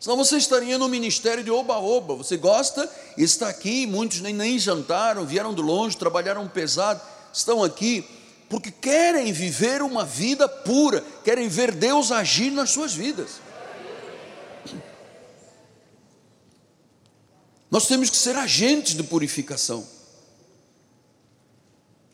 Senão 0.01 0.17
você 0.17 0.37
estaria 0.37 0.79
no 0.79 0.89
ministério 0.89 1.45
de 1.45 1.51
oba-oba. 1.51 2.15
Você 2.15 2.37
gosta 2.37 2.91
e 3.17 3.23
está 3.23 3.49
aqui. 3.49 3.87
Muitos 3.87 4.21
nem, 4.21 4.33
nem 4.33 4.59
jantaram, 4.59 5.27
vieram 5.27 5.53
de 5.55 5.61
longe, 5.61 5.97
trabalharam 5.97 6.49
pesado, 6.49 7.01
estão 7.33 7.63
aqui 7.63 8.07
porque 8.49 8.71
querem 8.71 9.31
viver 9.33 9.83
uma 9.83 10.05
vida 10.05 10.49
pura, 10.49 11.05
querem 11.23 11.49
ver 11.49 11.75
Deus 11.75 12.11
agir 12.11 12.51
nas 12.51 12.71
suas 12.71 12.95
vidas. 12.95 13.41
Nós 17.71 17.87
temos 17.87 18.09
que 18.09 18.17
ser 18.17 18.35
agentes 18.37 18.95
de 18.95 19.03
purificação. 19.03 19.87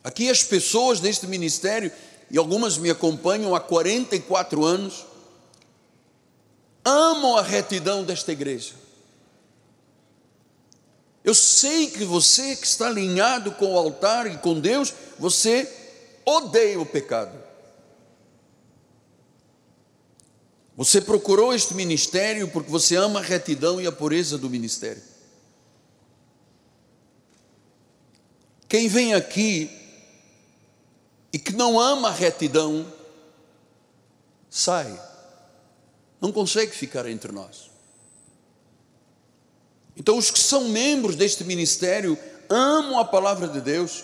Aqui 0.05 0.29
as 0.29 0.43
pessoas 0.43 0.99
deste 0.99 1.25
ministério, 1.25 1.91
e 2.29 2.37
algumas 2.37 2.77
me 2.77 2.91
acompanham 2.91 3.55
há 3.55 3.59
44 3.59 4.63
anos, 4.63 5.03
amam 6.85 7.35
a 7.35 7.41
retidão 7.41 8.03
desta 8.03 8.31
igreja. 8.31 8.75
Eu 11.23 11.33
sei 11.33 11.89
que 11.89 12.05
você 12.05 12.55
que 12.55 12.67
está 12.67 12.85
alinhado 12.85 13.53
com 13.53 13.73
o 13.73 13.77
altar 13.79 14.31
e 14.31 14.37
com 14.37 14.59
Deus, 14.59 14.93
você 15.17 15.67
odeia 16.23 16.79
o 16.79 16.85
pecado. 16.85 17.35
Você 20.77 21.01
procurou 21.01 21.51
este 21.51 21.73
ministério 21.73 22.47
porque 22.49 22.69
você 22.69 22.95
ama 22.95 23.21
a 23.21 23.23
retidão 23.23 23.81
e 23.81 23.87
a 23.87 23.91
pureza 23.91 24.37
do 24.37 24.51
ministério. 24.51 25.01
Quem 28.69 28.87
vem 28.87 29.15
aqui 29.15 29.81
não 31.55 31.79
ama 31.79 32.09
a 32.09 32.11
retidão, 32.11 32.85
sai, 34.49 34.99
não 36.21 36.31
consegue 36.31 36.75
ficar 36.75 37.07
entre 37.07 37.31
nós. 37.31 37.71
Então, 39.97 40.17
os 40.17 40.29
que 40.29 40.39
são 40.39 40.67
membros 40.67 41.15
deste 41.15 41.43
ministério 41.43 42.17
amam 42.49 42.99
a 42.99 43.05
palavra 43.05 43.47
de 43.47 43.61
Deus, 43.61 44.03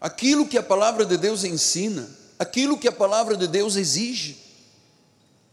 aquilo 0.00 0.46
que 0.46 0.56
a 0.56 0.62
palavra 0.62 1.04
de 1.04 1.16
Deus 1.16 1.44
ensina, 1.44 2.08
aquilo 2.38 2.78
que 2.78 2.88
a 2.88 2.92
palavra 2.92 3.36
de 3.36 3.46
Deus 3.46 3.76
exige. 3.76 4.38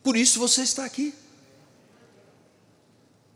Por 0.04 0.16
isso 0.16 0.40
você 0.40 0.62
está 0.62 0.86
aqui. 0.86 1.14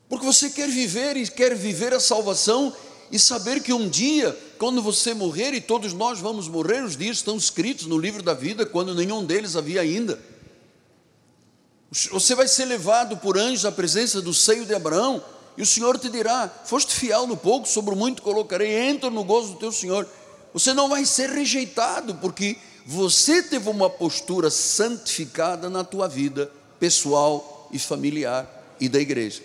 Porque 0.08 0.26
você 0.26 0.50
quer 0.50 0.70
viver 0.70 1.18
e 1.18 1.28
quer 1.28 1.56
viver 1.56 1.94
a 1.94 2.00
salvação 2.00 2.76
e 3.12 3.18
saber 3.18 3.62
que 3.62 3.74
um 3.74 3.90
dia, 3.90 4.38
quando 4.64 4.82
você 4.82 5.14
morrer, 5.14 5.54
e 5.54 5.60
todos 5.60 5.92
nós 5.92 6.22
vamos 6.22 6.48
morrer, 6.48 6.86
os 6.86 6.96
dias 6.96 7.18
estão 7.18 7.36
escritos 7.36 7.86
no 7.86 7.98
livro 7.98 8.24
da 8.24 8.34
vida, 8.34 8.66
quando 8.66 8.96
nenhum 8.96 9.26
deles 9.26 9.58
havia 9.58 9.82
ainda. 9.82 10.18
Você 11.92 12.34
vai 12.34 12.48
ser 12.48 12.64
levado 12.64 13.18
por 13.18 13.38
anjos 13.38 13.66
à 13.66 13.74
presença 13.74 14.22
do 14.22 14.34
seio 14.34 14.66
de 14.66 14.74
Abraão, 14.74 15.22
e 15.58 15.62
o 15.62 15.66
Senhor 15.66 16.00
te 16.00 16.08
dirá: 16.08 16.48
Foste 16.64 16.96
fiel 16.96 17.28
no 17.28 17.36
pouco, 17.36 17.68
sobre 17.68 17.94
o 17.94 17.98
muito 17.98 18.22
colocarei, 18.22 18.88
entra 18.88 19.10
no 19.10 19.26
gozo 19.26 19.52
do 19.52 19.60
teu 19.60 19.72
Senhor. 19.74 20.08
Você 20.54 20.74
não 20.74 20.88
vai 20.88 21.04
ser 21.04 21.30
rejeitado, 21.30 22.16
porque 22.16 22.56
você 22.86 23.44
teve 23.44 23.70
uma 23.70 23.90
postura 23.90 24.50
santificada 24.50 25.70
na 25.70 25.84
tua 25.84 26.08
vida 26.08 26.50
pessoal 26.80 27.68
e 27.70 27.78
familiar 27.78 28.48
e 28.80 28.88
da 28.88 29.02
igreja. 29.02 29.44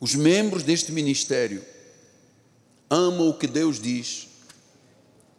Os 0.00 0.14
membros 0.14 0.62
deste 0.62 0.92
ministério 0.92 1.64
amam 2.90 3.28
o 3.28 3.34
que 3.34 3.46
Deus 3.46 3.80
diz 3.80 4.28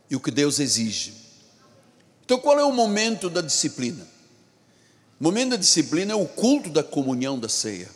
e 0.09 0.15
o 0.15 0.19
que 0.19 0.31
Deus 0.31 0.59
exige. 0.59 1.13
Então, 2.25 2.39
qual 2.39 2.59
é 2.59 2.63
o 2.63 2.71
momento 2.71 3.29
da 3.29 3.41
disciplina? 3.41 4.05
O 5.19 5.23
momento 5.23 5.51
da 5.51 5.57
disciplina 5.57 6.13
é 6.13 6.15
o 6.15 6.27
culto 6.27 6.69
da 6.69 6.83
comunhão 6.83 7.39
da 7.39 7.49
ceia. 7.49 7.89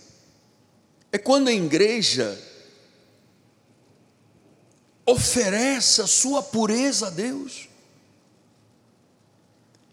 É 1.11 1.17
quando 1.17 1.49
a 1.49 1.53
igreja 1.53 2.39
oferece 5.05 6.01
a 6.01 6.07
sua 6.07 6.41
pureza 6.41 7.07
a 7.07 7.09
Deus. 7.09 7.67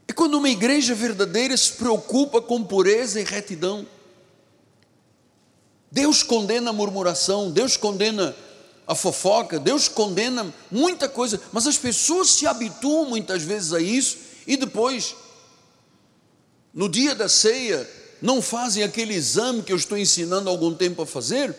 É 0.06 0.12
quando 0.12 0.38
uma 0.38 0.48
igreja 0.48 0.94
verdadeira 0.94 1.56
se 1.56 1.72
preocupa 1.72 2.40
com 2.40 2.62
pureza 2.62 3.20
e 3.20 3.24
retidão. 3.24 3.86
Deus 5.90 6.22
condena 6.22 6.70
a 6.70 6.72
murmuração, 6.72 7.50
Deus 7.50 7.76
condena 7.76 8.34
a 8.86 8.94
fofoca, 8.94 9.58
Deus 9.58 9.88
condena 9.88 10.52
muita 10.70 11.08
coisa, 11.08 11.40
mas 11.52 11.66
as 11.66 11.76
pessoas 11.76 12.30
se 12.30 12.46
habituam 12.46 13.06
muitas 13.06 13.42
vezes 13.42 13.72
a 13.72 13.80
isso 13.80 14.16
e 14.46 14.56
depois, 14.56 15.14
no 16.72 16.88
dia 16.88 17.14
da 17.14 17.28
ceia, 17.28 17.88
não 18.20 18.40
fazem 18.42 18.82
aquele 18.82 19.14
exame 19.14 19.62
que 19.62 19.72
eu 19.72 19.76
estou 19.76 19.96
ensinando 19.96 20.48
há 20.48 20.52
algum 20.52 20.74
tempo 20.74 21.02
a 21.02 21.06
fazer, 21.06 21.54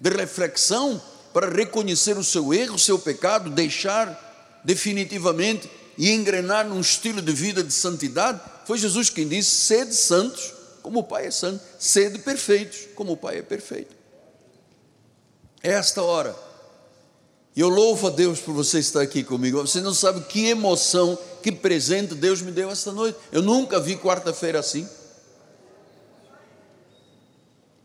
de 0.00 0.10
reflexão, 0.10 1.00
para 1.32 1.48
reconhecer 1.48 2.16
o 2.16 2.24
seu 2.24 2.52
erro, 2.54 2.74
o 2.74 2.78
seu 2.78 2.98
pecado, 2.98 3.50
deixar 3.50 4.60
definitivamente 4.64 5.68
e 5.96 6.10
engrenar 6.10 6.66
num 6.66 6.80
estilo 6.80 7.22
de 7.22 7.32
vida 7.32 7.62
de 7.62 7.72
santidade, 7.72 8.40
foi 8.66 8.78
Jesus 8.78 9.10
quem 9.10 9.28
disse: 9.28 9.50
sede 9.50 9.94
santos, 9.94 10.52
como 10.84 11.00
o 11.00 11.02
Pai 11.02 11.28
é 11.28 11.30
santo, 11.30 11.64
sede 11.78 12.18
perfeitos, 12.18 12.80
como 12.94 13.12
o 13.12 13.16
Pai 13.16 13.38
é 13.38 13.42
perfeito. 13.42 13.96
É 15.62 15.70
esta 15.70 16.02
hora. 16.02 16.36
E 17.56 17.60
eu 17.60 17.70
louvo 17.70 18.08
a 18.08 18.10
Deus 18.10 18.38
por 18.38 18.52
você 18.52 18.80
estar 18.80 19.00
aqui 19.00 19.24
comigo. 19.24 19.66
Você 19.66 19.80
não 19.80 19.94
sabe 19.94 20.20
que 20.26 20.44
emoção, 20.44 21.18
que 21.42 21.50
presente 21.50 22.14
Deus 22.14 22.42
me 22.42 22.52
deu 22.52 22.70
esta 22.70 22.92
noite. 22.92 23.18
Eu 23.32 23.40
nunca 23.40 23.80
vi 23.80 23.96
quarta-feira 23.96 24.58
assim. 24.58 24.86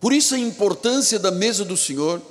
Por 0.02 0.12
isso 0.12 0.36
a 0.36 0.40
importância 0.40 1.18
da 1.18 1.32
mesa 1.32 1.64
do 1.64 1.78
Senhor, 1.78 2.22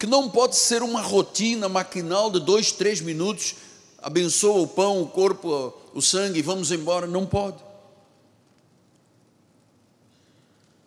que 0.00 0.06
não 0.06 0.28
pode 0.28 0.56
ser 0.56 0.82
uma 0.82 1.00
rotina 1.00 1.68
maquinal 1.68 2.28
de 2.28 2.40
dois, 2.40 2.72
três 2.72 3.00
minutos, 3.00 3.54
abençoa 3.98 4.62
o 4.62 4.66
pão, 4.66 5.00
o 5.00 5.06
corpo, 5.06 5.72
o 5.94 6.02
sangue, 6.02 6.42
vamos 6.42 6.72
embora. 6.72 7.06
Não 7.06 7.24
pode. 7.24 7.70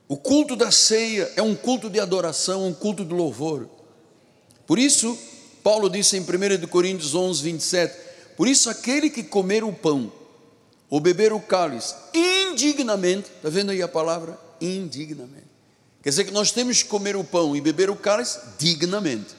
O 0.08 0.18
culto 0.18 0.56
da 0.56 0.72
ceia 0.72 1.32
é 1.36 1.42
um 1.42 1.56
culto 1.56 1.90
de 1.90 2.00
adoração, 2.00 2.68
um 2.68 2.74
culto 2.74 3.04
de 3.04 3.14
louvor. 3.14 3.68
Por 4.68 4.78
isso, 4.78 5.18
Paulo 5.64 5.90
disse 5.90 6.16
em 6.16 6.22
1 6.22 6.68
Coríntios 6.68 7.16
11, 7.16 7.42
27, 7.42 7.98
por 8.38 8.48
isso 8.48 8.70
aquele 8.70 9.10
que 9.10 9.24
comer 9.24 9.64
o 9.64 9.74
pão 9.74 10.12
ou 10.90 11.00
beber 11.00 11.34
o 11.34 11.40
cálice 11.40 11.96
indignamente, 12.14 13.32
está 13.36 13.50
vendo 13.50 13.72
aí 13.72 13.82
a 13.82 13.88
palavra? 13.88 14.40
Indignamente. 14.62 15.46
Quer 16.04 16.10
dizer 16.10 16.26
que 16.26 16.32
nós 16.32 16.52
temos 16.52 16.84
que 16.84 16.90
comer 16.90 17.16
o 17.16 17.24
pão 17.24 17.56
e 17.56 17.62
beber 17.62 17.90
o 17.90 17.96
cálice 17.96 18.40
dignamente. 18.60 19.36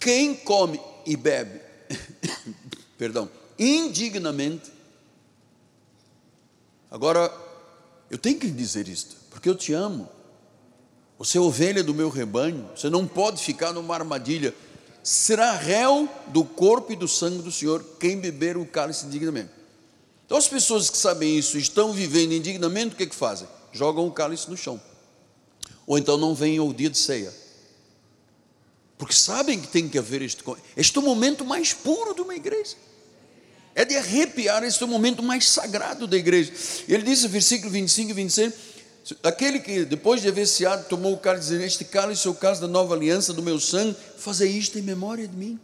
Quem 0.00 0.34
come 0.34 0.80
e 1.06 1.16
bebe, 1.16 1.60
perdão, 2.98 3.30
indignamente, 3.56 4.72
agora 6.90 7.32
eu 8.10 8.18
tenho 8.18 8.38
que 8.38 8.50
dizer 8.50 8.88
isto, 8.88 9.16
porque 9.44 9.50
eu 9.50 9.54
te 9.54 9.74
amo. 9.74 10.08
Você 11.18 11.36
é 11.36 11.40
ovelha 11.40 11.84
do 11.84 11.92
meu 11.92 12.08
rebanho, 12.08 12.66
você 12.74 12.88
não 12.88 13.06
pode 13.06 13.42
ficar 13.42 13.74
numa 13.74 13.94
armadilha. 13.94 14.54
Será 15.02 15.52
réu 15.52 16.08
do 16.28 16.46
corpo 16.46 16.94
e 16.94 16.96
do 16.96 17.06
sangue 17.06 17.42
do 17.42 17.52
Senhor 17.52 17.84
quem 18.00 18.18
beber 18.18 18.56
o 18.56 18.64
cálice 18.64 19.04
indignamente. 19.04 19.50
Então, 20.24 20.38
as 20.38 20.48
pessoas 20.48 20.88
que 20.88 20.96
sabem 20.96 21.38
isso 21.38 21.58
estão 21.58 21.92
vivendo 21.92 22.32
indignamente, 22.32 22.94
o 22.94 22.96
que, 22.96 23.06
que 23.06 23.14
fazem? 23.14 23.46
Jogam 23.70 24.06
o 24.06 24.12
cálice 24.12 24.48
no 24.48 24.56
chão. 24.56 24.80
Ou 25.86 25.98
então 25.98 26.16
não 26.16 26.34
vêm 26.34 26.56
ao 26.56 26.72
dia 26.72 26.88
de 26.88 26.96
ceia. 26.96 27.30
Porque 28.96 29.12
sabem 29.12 29.60
que 29.60 29.68
tem 29.68 29.90
que 29.90 29.98
haver 29.98 30.22
este, 30.22 30.42
este 30.74 30.98
é 30.98 31.02
momento 31.02 31.44
mais 31.44 31.74
puro 31.74 32.14
de 32.14 32.22
uma 32.22 32.34
igreja. 32.34 32.76
É 33.74 33.84
de 33.84 33.94
arrepiar, 33.94 34.64
este 34.64 34.82
é 34.82 34.86
o 34.86 34.88
momento 34.88 35.22
mais 35.22 35.50
sagrado 35.50 36.06
da 36.06 36.16
igreja. 36.16 36.50
Ele 36.88 37.02
diz, 37.02 37.22
versículo 37.24 37.70
25 37.70 38.10
e 38.10 38.14
26, 38.14 38.54
Aquele 39.22 39.60
que, 39.60 39.84
depois 39.84 40.22
de 40.22 40.28
haver 40.28 40.46
ceado, 40.46 40.88
tomou 40.88 41.12
o 41.12 41.18
cálice, 41.18 41.48
dizendo: 41.48 41.64
Este 41.64 41.84
cálice 41.84 42.26
é 42.26 42.30
o 42.30 42.34
cálice 42.34 42.62
da 42.62 42.68
nova 42.68 42.94
aliança 42.94 43.34
do 43.34 43.42
meu 43.42 43.60
sangue, 43.60 43.96
fazer 44.16 44.48
isto 44.48 44.78
em 44.78 44.82
memória 44.82 45.28
de 45.28 45.36
mim. 45.36 45.60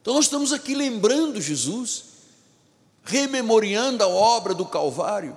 Então, 0.00 0.14
nós 0.14 0.26
estamos 0.26 0.52
aqui 0.52 0.74
lembrando 0.74 1.40
Jesus, 1.40 2.04
rememoriando 3.02 4.04
a 4.04 4.06
obra 4.06 4.54
do 4.54 4.64
Calvário, 4.64 5.36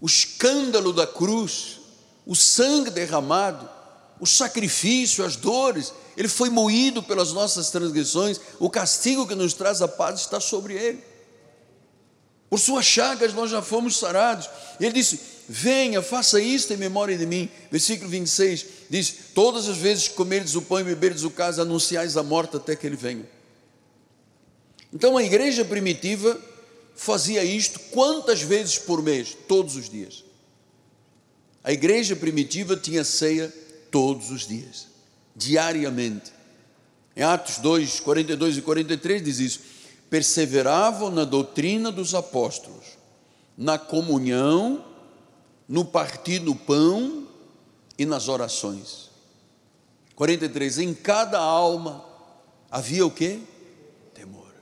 o 0.00 0.06
escândalo 0.06 0.94
da 0.94 1.06
cruz, 1.06 1.80
o 2.26 2.34
sangue 2.34 2.90
derramado, 2.90 3.68
o 4.18 4.26
sacrifício, 4.26 5.24
as 5.24 5.36
dores. 5.36 5.92
Ele 6.16 6.28
foi 6.28 6.48
moído 6.48 7.02
pelas 7.02 7.32
nossas 7.32 7.70
transgressões, 7.70 8.40
o 8.58 8.70
castigo 8.70 9.26
que 9.26 9.34
nos 9.34 9.52
traz 9.52 9.82
a 9.82 9.88
paz 9.88 10.20
está 10.20 10.40
sobre 10.40 10.74
ele. 10.74 11.04
Por 12.48 12.58
suas 12.58 12.86
chagas 12.86 13.34
nós 13.34 13.50
já 13.50 13.60
fomos 13.60 13.98
sarados. 13.98 14.48
Ele 14.80 14.92
disse: 14.92 15.33
venha, 15.48 16.02
faça 16.02 16.40
isto 16.40 16.72
em 16.72 16.76
memória 16.76 17.16
de 17.16 17.26
mim. 17.26 17.48
Versículo 17.70 18.10
26 18.10 18.66
diz: 18.88 19.14
Todas 19.34 19.68
as 19.68 19.76
vezes 19.76 20.08
que 20.08 20.14
comerdes 20.14 20.54
o 20.54 20.62
pão 20.62 20.80
e 20.80 20.84
beberdes 20.84 21.24
o 21.24 21.30
caso, 21.30 21.60
anunciais 21.60 22.16
a 22.16 22.22
morte 22.22 22.56
até 22.56 22.76
que 22.76 22.86
ele 22.86 22.96
venha. 22.96 23.28
Então 24.92 25.16
a 25.16 25.22
igreja 25.22 25.64
primitiva 25.64 26.40
fazia 26.94 27.42
isto 27.42 27.80
quantas 27.90 28.42
vezes 28.42 28.78
por 28.78 29.02
mês? 29.02 29.36
Todos 29.48 29.76
os 29.76 29.88
dias. 29.88 30.24
A 31.64 31.72
igreja 31.72 32.14
primitiva 32.14 32.76
tinha 32.76 33.02
ceia 33.02 33.52
todos 33.90 34.30
os 34.30 34.46
dias, 34.46 34.86
diariamente. 35.34 36.32
Em 37.16 37.22
Atos 37.22 37.58
2, 37.58 38.00
42 38.00 38.58
e 38.58 38.62
43 38.62 39.22
diz 39.22 39.38
isso: 39.38 39.60
perseveravam 40.10 41.10
na 41.10 41.24
doutrina 41.24 41.90
dos 41.90 42.14
apóstolos, 42.14 42.84
na 43.56 43.78
comunhão 43.78 44.84
no 45.68 45.84
partir 45.84 46.38
do 46.40 46.54
pão 46.54 47.26
e 47.98 48.04
nas 48.04 48.28
orações. 48.28 49.10
43. 50.14 50.78
Em 50.78 50.94
cada 50.94 51.38
alma 51.38 52.04
havia 52.70 53.06
o 53.06 53.10
que? 53.10 53.42
Temor. 54.12 54.52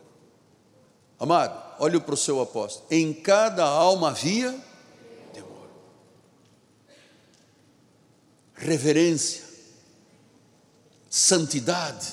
Amado, 1.19 1.61
olhe 1.79 2.01
para 2.01 2.15
o 2.15 2.17
seu 2.17 2.41
apóstolo. 2.41 2.87
Em 2.91 3.13
cada 3.13 3.65
alma 3.65 4.11
havia 4.11 4.53
temor. 5.33 5.69
Reverência. 8.55 9.43
Santidade. 11.11 12.09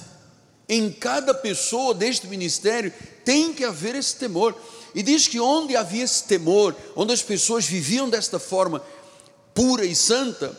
Em 0.67 0.91
cada 0.91 1.34
pessoa 1.34 1.93
deste 1.93 2.28
ministério 2.28 2.93
tem 3.23 3.54
que 3.54 3.63
haver 3.63 3.95
esse 3.95 4.15
temor. 4.17 4.56
E 4.93 5.04
diz 5.04 5.28
que 5.28 5.39
onde 5.39 5.75
havia 5.75 6.04
esse 6.04 6.23
temor, 6.23 6.75
onde 6.95 7.13
as 7.13 7.21
pessoas 7.21 7.65
viviam 7.65 8.10
desta 8.10 8.39
forma 8.39 8.82
pura 9.54 9.86
e 9.86 9.95
santa, 9.95 10.58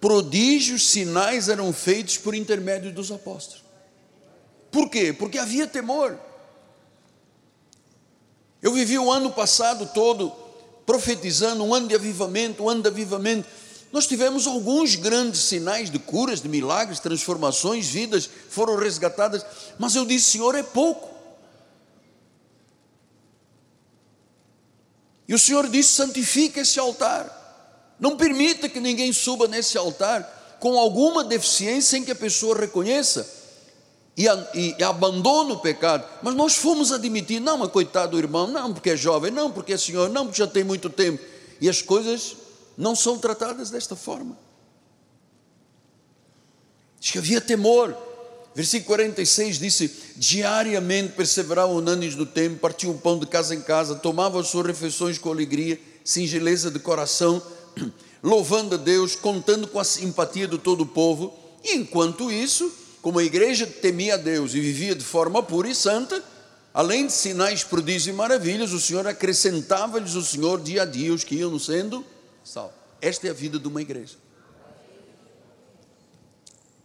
prodígios, 0.00 0.88
sinais 0.88 1.48
eram 1.48 1.72
feitos 1.72 2.16
por 2.16 2.34
intermédio 2.34 2.92
dos 2.92 3.10
apóstolos. 3.10 3.64
Por 4.70 4.88
quê? 4.88 5.12
Porque 5.12 5.38
havia 5.38 5.66
temor. 5.66 6.18
Eu 8.62 8.72
vivi 8.72 8.98
o 8.98 9.10
ano 9.10 9.30
passado 9.32 9.88
todo 9.92 10.32
profetizando 10.84 11.62
um 11.64 11.74
ano 11.74 11.88
de 11.88 11.94
avivamento, 11.94 12.64
um 12.64 12.68
ano 12.68 12.82
de 12.82 12.88
avivamento. 12.88 13.46
Nós 13.92 14.06
tivemos 14.06 14.46
alguns 14.46 14.94
grandes 14.94 15.42
sinais 15.42 15.90
de 15.90 15.98
curas, 15.98 16.40
de 16.40 16.48
milagres, 16.48 17.00
transformações, 17.00 17.88
vidas 17.88 18.28
foram 18.48 18.76
resgatadas, 18.76 19.44
mas 19.78 19.94
eu 19.94 20.04
disse, 20.04 20.32
Senhor, 20.32 20.54
é 20.54 20.62
pouco. 20.62 21.07
E 25.28 25.34
o 25.34 25.38
Senhor 25.38 25.68
disse: 25.68 25.94
santifique 25.94 26.60
esse 26.60 26.80
altar. 26.80 27.34
Não 28.00 28.16
permita 28.16 28.68
que 28.68 28.80
ninguém 28.80 29.12
suba 29.12 29.46
nesse 29.46 29.76
altar 29.76 30.56
com 30.58 30.78
alguma 30.78 31.22
deficiência 31.22 31.98
em 31.98 32.04
que 32.04 32.10
a 32.10 32.16
pessoa 32.16 32.58
reconheça 32.58 33.28
e, 34.16 34.26
e, 34.54 34.74
e 34.78 34.82
abandone 34.82 35.52
o 35.52 35.58
pecado. 35.58 36.04
Mas 36.22 36.34
nós 36.34 36.56
fomos 36.56 36.90
admitir: 36.90 37.40
não, 37.40 37.58
mas 37.58 37.70
coitado 37.70 38.12
do 38.12 38.18
irmão, 38.18 38.46
não, 38.46 38.72
porque 38.72 38.90
é 38.90 38.96
jovem, 38.96 39.30
não, 39.30 39.50
porque 39.50 39.74
é 39.74 39.76
senhor, 39.76 40.08
não, 40.08 40.26
porque 40.26 40.38
já 40.38 40.46
tem 40.46 40.64
muito 40.64 40.88
tempo. 40.88 41.22
E 41.60 41.68
as 41.68 41.82
coisas 41.82 42.36
não 42.76 42.96
são 42.96 43.18
tratadas 43.18 43.70
desta 43.70 43.94
forma. 43.94 44.38
Diz 46.98 47.10
que 47.10 47.18
havia 47.18 47.40
temor. 47.40 48.07
Versículo 48.54 48.86
46 48.86 49.58
disse: 49.58 49.90
Diariamente 50.16 51.12
perseveravam 51.12 51.76
unânimes 51.76 52.16
no 52.16 52.26
templo, 52.26 52.58
partiam 52.58 52.92
o 52.92 52.98
pão 52.98 53.18
de 53.18 53.26
casa 53.26 53.54
em 53.54 53.60
casa, 53.60 53.94
tomavam 53.94 54.40
as 54.40 54.48
suas 54.48 54.66
refeições 54.66 55.18
com 55.18 55.30
alegria, 55.30 55.78
singeleza 56.04 56.70
de 56.70 56.78
coração, 56.78 57.42
louvando 58.22 58.74
a 58.74 58.78
Deus, 58.78 59.14
contando 59.14 59.68
com 59.68 59.78
a 59.78 59.84
simpatia 59.84 60.48
de 60.48 60.58
todo 60.58 60.82
o 60.82 60.86
povo. 60.86 61.32
E 61.62 61.74
enquanto 61.74 62.32
isso, 62.32 62.72
como 63.02 63.18
a 63.18 63.24
igreja 63.24 63.66
temia 63.66 64.14
a 64.14 64.16
Deus 64.16 64.54
e 64.54 64.60
vivia 64.60 64.94
de 64.94 65.04
forma 65.04 65.42
pura 65.42 65.68
e 65.68 65.74
santa, 65.74 66.22
além 66.72 67.06
de 67.06 67.12
sinais, 67.12 67.62
prodígios 67.62 68.08
e 68.08 68.12
maravilhas, 68.12 68.72
o 68.72 68.80
Senhor 68.80 69.06
acrescentava-lhes 69.06 70.14
o 70.14 70.24
Senhor 70.24 70.60
dia 70.60 70.82
a 70.82 70.84
dia 70.84 71.12
os 71.12 71.24
que 71.24 71.36
iam 71.36 71.58
sendo 71.58 72.04
salvos. 72.44 72.74
Esta 73.00 73.28
é 73.28 73.30
a 73.30 73.34
vida 73.34 73.58
de 73.58 73.68
uma 73.68 73.80
igreja. 73.80 74.16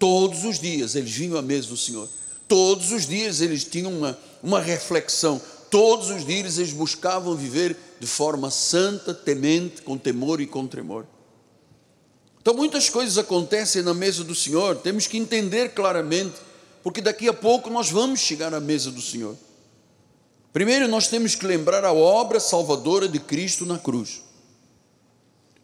Todos 0.04 0.44
os 0.44 0.60
dias 0.60 0.96
eles 0.96 1.12
vinham 1.12 1.38
à 1.38 1.42
mesa 1.42 1.70
do 1.70 1.78
Senhor. 1.78 2.10
Todos 2.46 2.92
os 2.92 3.08
dias 3.08 3.40
eles 3.40 3.64
tinham 3.64 3.90
uma, 3.90 4.20
uma 4.44 4.60
reflexão. 4.60 5.42
Todos 5.72 6.10
os 6.10 6.26
dias 6.26 6.58
eles 6.58 6.74
buscavam 6.74 7.38
viver 7.38 7.78
de 8.02 8.06
forma 8.06 8.52
santa, 8.52 9.14
temente, 9.14 9.82
com 9.82 9.98
temor 9.98 10.42
e 10.42 10.46
com 10.46 10.68
tremor. 10.68 11.06
Então 12.42 12.54
muitas 12.54 12.90
coisas 12.90 13.18
acontecem 13.18 13.82
na 13.82 13.94
mesa 13.94 14.26
do 14.26 14.36
Senhor, 14.36 14.76
temos 14.76 15.08
que 15.08 15.16
entender 15.18 15.70
claramente, 15.70 16.36
porque 16.84 17.00
daqui 17.00 17.30
a 17.30 17.34
pouco 17.34 17.70
nós 17.70 17.90
vamos 17.90 18.20
chegar 18.20 18.54
à 18.54 18.60
mesa 18.60 18.92
do 18.92 19.02
Senhor. 19.02 19.38
Primeiro 20.52 20.86
nós 20.90 21.08
temos 21.08 21.34
que 21.34 21.48
lembrar 21.48 21.86
a 21.86 21.94
obra 21.94 22.42
salvadora 22.42 23.08
de 23.08 23.20
Cristo 23.20 23.66
na 23.66 23.80
cruz. 23.80 24.22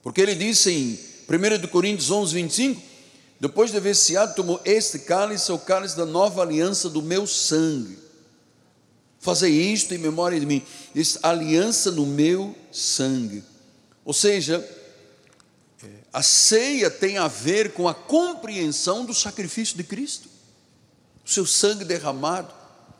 Porque 0.01 0.21
ele 0.21 0.33
disse 0.33 0.71
em 0.71 0.97
1 1.27 1.67
Coríntios 1.67 2.09
11, 2.09 2.33
25: 2.35 2.88
depois 3.39 3.71
de 3.71 3.77
haver 3.77 3.95
ceado, 3.95 4.35
tomou 4.35 4.59
este 4.65 4.99
cálice, 4.99 5.49
é 5.49 5.53
o 5.53 5.59
cálice 5.59 5.95
da 5.95 6.05
nova 6.05 6.41
aliança 6.41 6.89
do 6.89 7.01
meu 7.01 7.25
sangue. 7.25 7.97
Fazei 9.19 9.51
isto 9.51 9.93
em 9.93 9.97
memória 9.97 10.39
de 10.39 10.45
mim. 10.45 10.61
Diz, 10.93 11.19
aliança 11.23 11.91
no 11.91 12.05
meu 12.05 12.55
sangue. 12.71 13.43
Ou 14.03 14.13
seja, 14.13 14.67
a 16.11 16.21
ceia 16.21 16.89
tem 16.89 17.17
a 17.17 17.27
ver 17.27 17.73
com 17.73 17.87
a 17.87 17.93
compreensão 17.93 19.05
do 19.05 19.13
sacrifício 19.13 19.77
de 19.77 19.83
Cristo, 19.83 20.27
do 21.23 21.29
seu 21.29 21.45
sangue 21.45 21.85
derramado, 21.85 22.53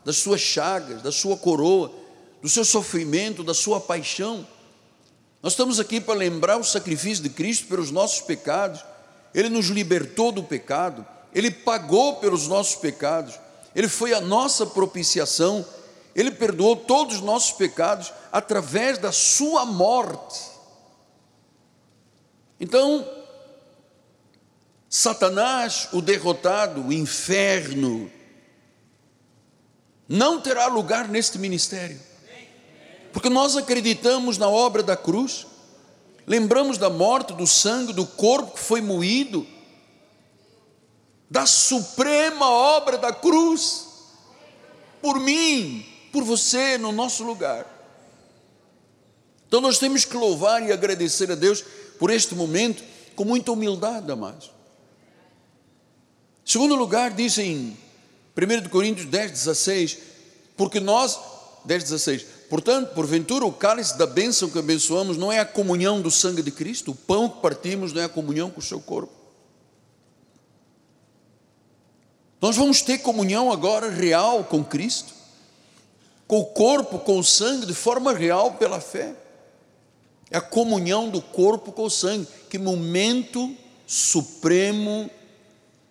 das 0.04 0.16
suas 0.16 0.40
chagas, 0.40 1.02
da 1.02 1.12
sua 1.12 1.36
coroa, 1.36 1.92
do 2.40 2.48
seu 2.48 2.64
sofrimento, 2.64 3.44
da 3.44 3.52
sua 3.52 3.80
paixão. 3.80 4.46
Nós 5.42 5.52
estamos 5.52 5.80
aqui 5.80 6.00
para 6.00 6.14
lembrar 6.14 6.56
o 6.56 6.64
sacrifício 6.64 7.22
de 7.22 7.30
Cristo 7.30 7.66
pelos 7.66 7.90
nossos 7.90 8.20
pecados. 8.20 8.82
Ele 9.34 9.48
nos 9.48 9.66
libertou 9.66 10.32
do 10.32 10.42
pecado, 10.42 11.06
ele 11.32 11.50
pagou 11.50 12.16
pelos 12.16 12.48
nossos 12.48 12.74
pecados, 12.74 13.38
ele 13.74 13.88
foi 13.88 14.12
a 14.12 14.20
nossa 14.20 14.66
propiciação, 14.66 15.64
ele 16.14 16.30
perdoou 16.30 16.74
todos 16.76 17.16
os 17.16 17.20
nossos 17.20 17.52
pecados 17.52 18.12
através 18.32 18.98
da 18.98 19.12
sua 19.12 19.64
morte. 19.64 20.50
Então, 22.58 23.06
Satanás, 24.88 25.88
o 25.92 26.02
derrotado, 26.02 26.84
o 26.84 26.92
inferno, 26.92 28.10
não 30.08 30.40
terá 30.40 30.66
lugar 30.66 31.06
neste 31.06 31.38
ministério, 31.38 31.98
porque 33.12 33.28
nós 33.28 33.56
acreditamos 33.56 34.36
na 34.36 34.48
obra 34.48 34.82
da 34.82 34.96
cruz, 34.96 35.46
lembramos 36.30 36.78
da 36.78 36.88
morte, 36.88 37.32
do 37.32 37.44
sangue, 37.44 37.92
do 37.92 38.06
corpo 38.06 38.52
que 38.52 38.60
foi 38.60 38.80
moído, 38.80 39.44
da 41.28 41.44
suprema 41.44 42.48
obra 42.48 42.96
da 42.96 43.12
cruz, 43.12 43.88
por 45.02 45.18
mim, 45.18 45.84
por 46.12 46.22
você, 46.22 46.78
no 46.78 46.92
nosso 46.92 47.24
lugar. 47.24 47.66
Então 49.48 49.60
nós 49.60 49.80
temos 49.80 50.04
que 50.04 50.16
louvar 50.16 50.62
e 50.62 50.70
agradecer 50.70 51.32
a 51.32 51.34
Deus 51.34 51.64
por 51.98 52.10
este 52.10 52.32
momento 52.36 52.84
com 53.16 53.24
muita 53.24 53.50
humildade, 53.50 54.08
amados. 54.12 54.52
Segundo 56.44 56.76
lugar, 56.76 57.10
diz 57.10 57.38
em 57.38 57.76
1 58.36 58.68
Coríntios 58.68 59.08
10, 59.08 59.32
16, 59.32 59.98
porque 60.56 60.78
nós, 60.78 61.18
10, 61.64 61.82
16, 61.82 62.26
portanto, 62.50 62.92
porventura 62.92 63.46
o 63.46 63.52
cálice 63.52 63.96
da 63.96 64.06
bênção 64.06 64.50
que 64.50 64.58
abençoamos 64.58 65.16
não 65.16 65.32
é 65.32 65.38
a 65.38 65.46
comunhão 65.46 66.02
do 66.02 66.10
sangue 66.10 66.42
de 66.42 66.50
Cristo, 66.50 66.90
o 66.90 66.94
pão 66.94 67.30
que 67.30 67.40
partimos 67.40 67.94
não 67.94 68.02
é 68.02 68.04
a 68.04 68.08
comunhão 68.10 68.50
com 68.50 68.60
o 68.60 68.62
seu 68.62 68.80
corpo. 68.80 69.20
Nós 72.40 72.56
vamos 72.56 72.82
ter 72.82 72.98
comunhão 72.98 73.52
agora 73.52 73.90
real 73.90 74.44
com 74.44 74.64
Cristo, 74.64 75.12
com 76.26 76.40
o 76.40 76.46
corpo, 76.46 76.98
com 76.98 77.18
o 77.18 77.24
sangue, 77.24 77.66
de 77.66 77.74
forma 77.74 78.12
real 78.12 78.52
pela 78.52 78.80
fé. 78.80 79.14
É 80.30 80.38
a 80.38 80.40
comunhão 80.40 81.10
do 81.10 81.20
corpo 81.20 81.72
com 81.72 81.84
o 81.84 81.90
sangue. 81.90 82.26
Que 82.48 82.56
momento 82.56 83.54
supremo 83.86 85.10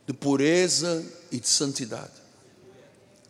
de 0.07 0.13
pureza 0.13 1.05
e 1.31 1.39
de 1.39 1.47
santidade. 1.47 2.13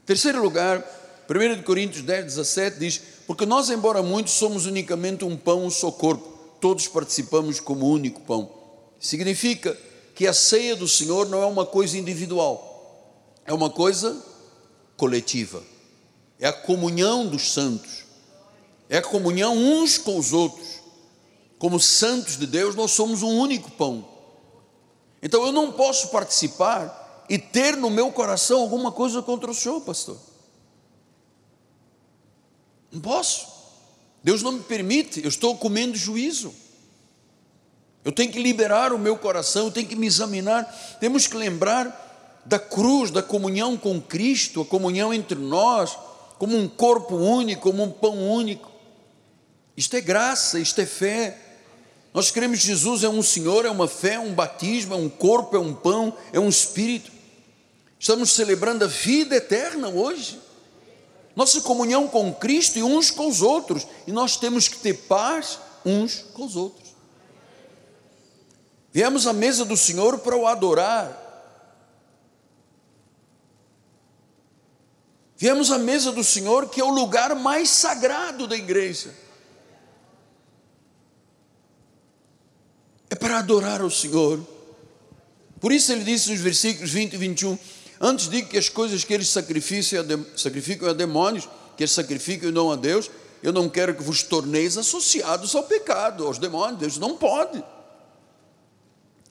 Terceiro 0.06 0.42
lugar, 0.42 0.86
1 1.28 1.64
Coríntios 1.64 2.04
10, 2.04 2.26
17 2.26 2.80
diz: 2.80 3.02
Porque 3.30 3.46
nós, 3.46 3.70
embora 3.70 4.02
muitos, 4.02 4.34
somos 4.34 4.66
unicamente 4.66 5.24
um 5.24 5.38
pão, 5.38 5.64
um 5.64 5.70
só 5.70 5.92
corpo, 5.92 6.28
todos 6.60 6.88
participamos 6.88 7.60
como 7.60 7.86
um 7.86 7.92
único 7.92 8.22
pão. 8.22 8.50
Significa 9.00 9.78
que 10.16 10.26
a 10.26 10.34
ceia 10.34 10.76
do 10.76 10.88
Senhor 10.88 11.30
não 11.30 11.44
é 11.44 11.46
uma 11.46 11.64
coisa 11.64 11.96
individual, 11.96 13.38
é 13.46 13.54
uma 13.54 13.70
coisa 13.70 14.20
coletiva, 14.98 15.62
é 16.40 16.48
a 16.48 16.52
comunhão 16.52 17.28
dos 17.28 17.54
santos, 17.54 18.04
é 18.90 18.98
a 18.98 19.04
comunhão 19.04 19.56
uns 19.56 20.00
com 20.00 20.18
os 20.18 20.34
outros 20.34 20.80
como 21.60 21.80
santos 21.80 22.36
de 22.36 22.48
Deus, 22.48 22.74
nós 22.74 22.90
somos 22.90 23.22
um 23.22 23.38
único 23.38 23.70
pão. 23.74 24.08
Então 25.22 25.46
eu 25.46 25.52
não 25.52 25.72
posso 25.72 26.08
participar 26.08 27.28
e 27.30 27.38
ter 27.38 27.78
no 27.78 27.92
meu 27.92 28.12
coração 28.12 28.60
alguma 28.60 28.92
coisa 28.92 29.22
contra 29.22 29.52
o 29.52 29.54
Senhor, 29.54 29.82
pastor. 29.82 30.18
Não 32.92 33.02
posso. 33.02 33.48
Deus 34.24 34.44
não 34.44 34.54
me 34.54 34.64
permite, 34.64 35.22
eu 35.22 35.30
estou 35.30 35.58
comendo 35.58 35.98
juízo. 35.98 36.54
Eu 38.04 38.12
tenho 38.12 38.32
que 38.32 38.42
liberar 38.42 38.94
o 38.94 39.00
meu 39.00 39.18
coração, 39.18 39.66
eu 39.66 39.72
tenho 39.72 39.88
que 39.88 39.96
me 39.96 40.08
examinar. 40.08 40.66
Temos 41.00 41.28
que 41.28 41.38
lembrar 41.38 42.42
da 42.46 42.58
cruz, 42.58 43.12
da 43.12 43.22
comunhão 43.22 43.78
com 43.78 44.02
Cristo, 44.02 44.62
a 44.62 44.66
comunhão 44.66 45.14
entre 45.14 45.38
nós, 45.38 45.98
como 46.38 46.58
um 46.58 46.68
corpo 46.68 47.16
único, 47.16 47.62
como 47.62 47.84
um 47.84 47.92
pão 47.92 48.18
único. 48.18 48.72
Isto 49.76 49.96
é 49.96 50.02
graça, 50.02 50.60
isto 50.60 50.80
é 50.82 50.86
fé. 50.86 51.38
Nós 52.14 52.32
cremos 52.32 52.60
que 52.60 52.68
Jesus 52.68 53.04
é 53.04 53.10
um 53.10 53.22
Senhor, 53.22 53.66
é 53.66 53.70
uma 53.70 53.88
fé, 53.88 54.16
é 54.16 54.20
um 54.20 54.34
batismo, 54.34 54.94
é 54.94 54.98
um 54.98 55.10
corpo, 55.10 55.56
é 55.56 55.60
um 55.60 55.74
pão, 55.74 56.14
é 56.34 56.40
um 56.40 56.50
espírito. 56.50 57.12
Estamos 58.00 58.32
celebrando 58.32 58.86
a 58.86 58.88
vida 58.88 59.36
eterna 59.36 59.90
hoje. 59.90 60.40
Nossa 61.40 61.62
comunhão 61.62 62.06
com 62.06 62.34
Cristo 62.34 62.78
e 62.78 62.84
uns 62.84 63.10
com 63.10 63.30
os 63.30 63.42
outros. 63.42 63.88
E 64.06 64.12
nós 64.12 64.36
temos 64.36 64.68
que 64.68 64.78
ter 64.78 64.94
paz 64.94 65.58
uns 65.86 66.26
com 66.34 66.44
os 66.44 66.58
outros. 66.58 66.90
Viemos 68.92 69.26
à 69.26 69.32
mesa 69.32 69.64
do 69.64 69.78
Senhor 69.78 70.20
para 70.20 70.36
o 70.36 70.46
adorar. 70.46 71.18
Viemos 75.38 75.72
à 75.72 75.78
mesa 75.78 76.12
do 76.12 76.26
Senhor, 76.26 76.68
que 76.68 76.82
é 76.82 76.84
o 76.84 76.90
lugar 76.90 77.34
mais 77.34 77.70
sagrado 77.70 78.46
da 78.46 78.58
igreja. 78.58 79.16
é 83.10 83.16
para 83.16 83.40
adorar 83.40 83.82
o 83.82 83.90
Senhor. 83.90 84.46
Por 85.62 85.72
isso 85.72 85.94
ele 85.94 86.04
disse 86.04 86.30
nos 86.32 86.42
versículos 86.42 86.92
20 86.92 87.14
e 87.14 87.18
21, 87.18 87.58
antes 88.00 88.30
digo 88.30 88.50
que 88.50 88.58
as 88.58 88.70
coisas 88.70 89.04
que 89.04 89.14
eles 89.14 89.30
sacrificam 89.30 90.90
a 90.90 90.94
demônios, 90.94 91.48
que 91.76 91.84
eles 91.84 91.92
sacrificam 91.92 92.50
e 92.50 92.52
não 92.52 92.72
a 92.72 92.76
Deus, 92.76 93.10
eu 93.42 93.54
não 93.54 93.70
quero 93.70 93.96
que 93.96 94.04
vos 94.04 94.24
torneis 94.24 94.78
associados 94.78 95.56
ao 95.56 95.64
pecado, 95.64 96.26
aos 96.26 96.38
demônios, 96.38 96.80
Deus 96.80 96.98
não 96.98 97.16
pode. 97.16 97.64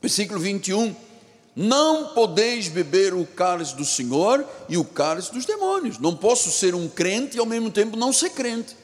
Versículo 0.00 0.40
21, 0.40 0.94
não 1.54 2.14
podeis 2.14 2.68
beber 2.68 3.12
o 3.12 3.26
cálice 3.26 3.74
do 3.74 3.85
Senhor 3.85 4.46
e 4.68 4.76
o 4.78 4.85
cálice 4.85 5.33
dos 5.33 5.44
demônios, 5.44 5.98
não 5.98 6.14
posso 6.14 6.50
ser 6.52 6.74
um 6.74 6.88
crente 6.88 7.37
e 7.37 7.40
ao 7.40 7.46
mesmo 7.46 7.70
tempo 7.70 7.96
não 7.96 8.12
ser 8.12 8.31
crente. 8.31 8.76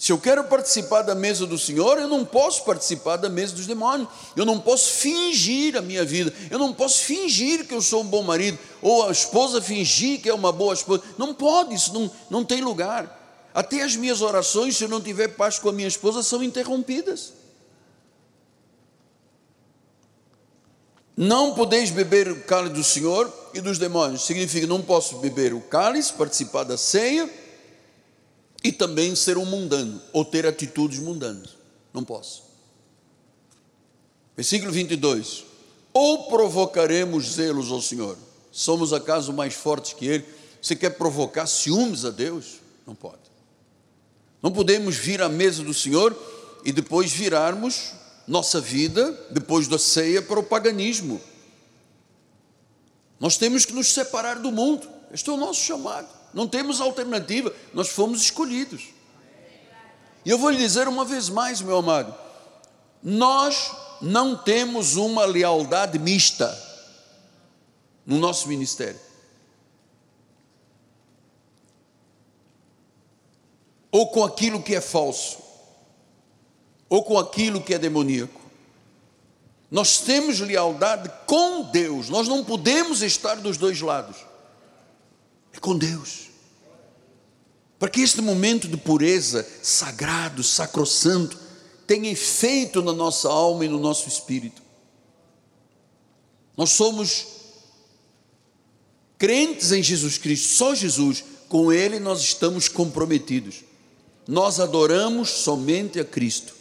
Se 0.00 0.12
eu 0.12 0.18
quero 0.18 0.42
participar 0.44 1.02
da 1.02 1.14
mesa 1.14 1.46
do 1.46 1.58
Senhor, 1.58 1.98
eu 1.98 2.08
não 2.08 2.24
posso 2.24 2.64
participar 2.64 3.18
da 3.18 3.28
mesa 3.28 3.54
dos 3.54 3.66
demônios. 3.66 4.08
Eu 4.34 4.46
não 4.46 4.58
posso 4.58 4.92
fingir 4.92 5.76
a 5.76 5.82
minha 5.82 6.06
vida. 6.06 6.32
Eu 6.50 6.58
não 6.58 6.72
posso 6.72 7.00
fingir 7.00 7.66
que 7.66 7.74
eu 7.74 7.82
sou 7.82 8.00
um 8.00 8.06
bom 8.06 8.22
marido. 8.22 8.58
Ou 8.80 9.06
a 9.06 9.12
esposa 9.12 9.60
fingir 9.60 10.22
que 10.22 10.30
é 10.30 10.32
uma 10.32 10.52
boa 10.52 10.72
esposa. 10.72 11.02
Não 11.18 11.34
pode, 11.34 11.74
isso 11.74 11.92
não, 11.92 12.10
não 12.30 12.42
tem 12.42 12.62
lugar. 12.62 13.50
Até 13.52 13.82
as 13.82 13.94
minhas 13.94 14.22
orações, 14.22 14.74
se 14.74 14.84
eu 14.84 14.88
não 14.88 15.02
tiver 15.02 15.28
paz 15.36 15.58
com 15.58 15.68
a 15.68 15.72
minha 15.72 15.88
esposa, 15.88 16.22
são 16.22 16.42
interrompidas. 16.42 17.34
Não 21.14 21.52
podeis 21.52 21.90
beber 21.90 22.30
o 22.30 22.40
cálice 22.44 22.74
do 22.74 22.84
Senhor 22.84 23.30
e 23.52 23.60
dos 23.60 23.76
demônios. 23.76 24.24
Significa, 24.24 24.66
não 24.66 24.80
posso 24.80 25.18
beber 25.18 25.52
o 25.52 25.60
cálice, 25.60 26.14
participar 26.14 26.64
da 26.64 26.78
ceia 26.78 27.28
e 28.62 28.70
também 28.70 29.14
ser 29.14 29.38
um 29.38 29.44
mundano 29.44 30.00
ou 30.12 30.24
ter 30.24 30.46
atitudes 30.46 30.98
mundanas. 30.98 31.56
Não 31.92 32.04
posso. 32.04 32.42
Versículo 34.36 34.70
22. 34.70 35.44
Ou 35.92 36.28
provocaremos 36.28 37.32
zelos 37.32 37.70
ao 37.70 37.80
Senhor? 37.80 38.16
Somos 38.52 38.92
acaso 38.92 39.32
mais 39.32 39.54
fortes 39.54 39.92
que 39.92 40.06
Ele? 40.06 40.24
Você 40.60 40.76
quer 40.76 40.90
provocar 40.90 41.46
ciúmes 41.46 42.04
a 42.04 42.10
Deus? 42.10 42.60
Não 42.86 42.94
pode. 42.94 43.18
Não 44.42 44.52
podemos 44.52 44.96
vir 44.96 45.20
à 45.22 45.28
mesa 45.28 45.62
do 45.62 45.74
Senhor 45.74 46.16
e 46.64 46.72
depois 46.72 47.10
virarmos 47.10 47.92
nossa 48.26 48.60
vida, 48.60 49.10
depois 49.30 49.66
da 49.66 49.78
ceia, 49.78 50.22
para 50.22 50.38
o 50.38 50.44
paganismo. 50.44 51.20
Nós 53.18 53.36
temos 53.36 53.64
que 53.64 53.72
nos 53.72 53.92
separar 53.92 54.38
do 54.38 54.52
mundo. 54.52 54.88
Este 55.12 55.28
é 55.28 55.32
o 55.32 55.36
nosso 55.36 55.60
chamado 55.60 56.19
não 56.32 56.46
temos 56.46 56.80
alternativa, 56.80 57.52
nós 57.74 57.88
fomos 57.88 58.22
escolhidos. 58.22 58.88
E 60.24 60.30
eu 60.30 60.38
vou 60.38 60.50
lhe 60.50 60.58
dizer 60.58 60.86
uma 60.86 61.04
vez 61.04 61.28
mais, 61.28 61.60
meu 61.60 61.78
amado, 61.78 62.14
nós 63.02 63.72
não 64.00 64.36
temos 64.36 64.96
uma 64.96 65.24
lealdade 65.24 65.98
mista 65.98 66.56
no 68.06 68.18
nosso 68.18 68.48
ministério. 68.48 69.00
Ou 73.90 74.08
com 74.08 74.22
aquilo 74.22 74.62
que 74.62 74.74
é 74.74 74.80
falso, 74.80 75.38
ou 76.88 77.02
com 77.02 77.18
aquilo 77.18 77.60
que 77.60 77.74
é 77.74 77.78
demoníaco. 77.78 78.40
Nós 79.68 79.98
temos 79.98 80.40
lealdade 80.40 81.10
com 81.26 81.62
Deus, 81.62 82.08
nós 82.08 82.28
não 82.28 82.44
podemos 82.44 83.02
estar 83.02 83.36
dos 83.36 83.56
dois 83.56 83.80
lados 83.80 84.29
é 85.52 85.58
com 85.58 85.76
Deus. 85.76 86.28
para 87.78 87.88
que 87.88 88.02
este 88.02 88.20
momento 88.20 88.68
de 88.68 88.76
pureza, 88.76 89.46
sagrado, 89.62 90.42
sacrossanto, 90.42 91.38
tenha 91.86 92.10
efeito 92.10 92.82
na 92.82 92.92
nossa 92.92 93.28
alma 93.28 93.64
e 93.64 93.68
no 93.68 93.80
nosso 93.80 94.06
espírito. 94.06 94.60
Nós 96.58 96.70
somos 96.70 97.26
crentes 99.18 99.72
em 99.72 99.82
Jesus 99.82 100.18
Cristo, 100.18 100.52
só 100.52 100.74
Jesus, 100.74 101.24
com 101.48 101.72
Ele 101.72 101.98
nós 101.98 102.20
estamos 102.20 102.68
comprometidos. 102.68 103.64
Nós 104.28 104.60
adoramos 104.60 105.30
somente 105.30 105.98
a 105.98 106.04
Cristo. 106.04 106.54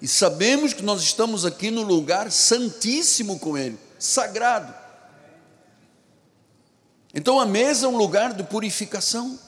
E 0.00 0.08
sabemos 0.08 0.72
que 0.72 0.82
nós 0.82 1.02
estamos 1.02 1.44
aqui 1.44 1.70
no 1.70 1.82
lugar 1.82 2.32
santíssimo 2.32 3.38
com 3.38 3.58
Ele, 3.58 3.76
sagrado. 3.98 4.72
Então 7.14 7.38
a 7.38 7.46
mesa 7.46 7.86
é 7.86 7.88
um 7.88 7.96
lugar 7.96 8.32
de 8.32 8.42
purificação. 8.42 9.38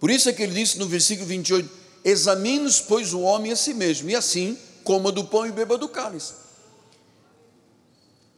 Por 0.00 0.10
isso 0.10 0.28
é 0.28 0.32
que 0.32 0.42
ele 0.42 0.54
disse 0.54 0.78
no 0.78 0.86
versículo 0.86 1.26
28: 1.26 1.68
Examine-se, 2.04 2.82
pois, 2.84 3.12
o 3.12 3.20
homem 3.20 3.52
a 3.52 3.56
si 3.56 3.74
mesmo, 3.74 4.08
e 4.08 4.14
assim 4.14 4.58
coma 4.84 5.10
do 5.10 5.24
pão 5.24 5.44
e 5.46 5.50
beba 5.50 5.76
do 5.76 5.88
cálice. 5.88 6.32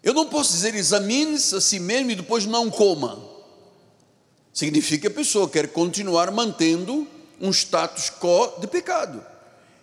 Eu 0.02 0.14
não 0.14 0.26
posso 0.26 0.52
dizer 0.52 0.74
examine-se 0.74 1.54
a 1.54 1.60
si 1.60 1.78
mesmo 1.78 2.10
e 2.10 2.14
depois 2.16 2.46
não 2.46 2.70
coma. 2.70 3.22
Significa 4.52 5.02
que 5.02 5.06
a 5.08 5.16
pessoa 5.16 5.48
quer 5.48 5.68
continuar 5.68 6.30
mantendo 6.30 7.06
um 7.40 7.50
status 7.50 8.10
quo 8.10 8.58
de 8.60 8.66
pecado. 8.66 9.24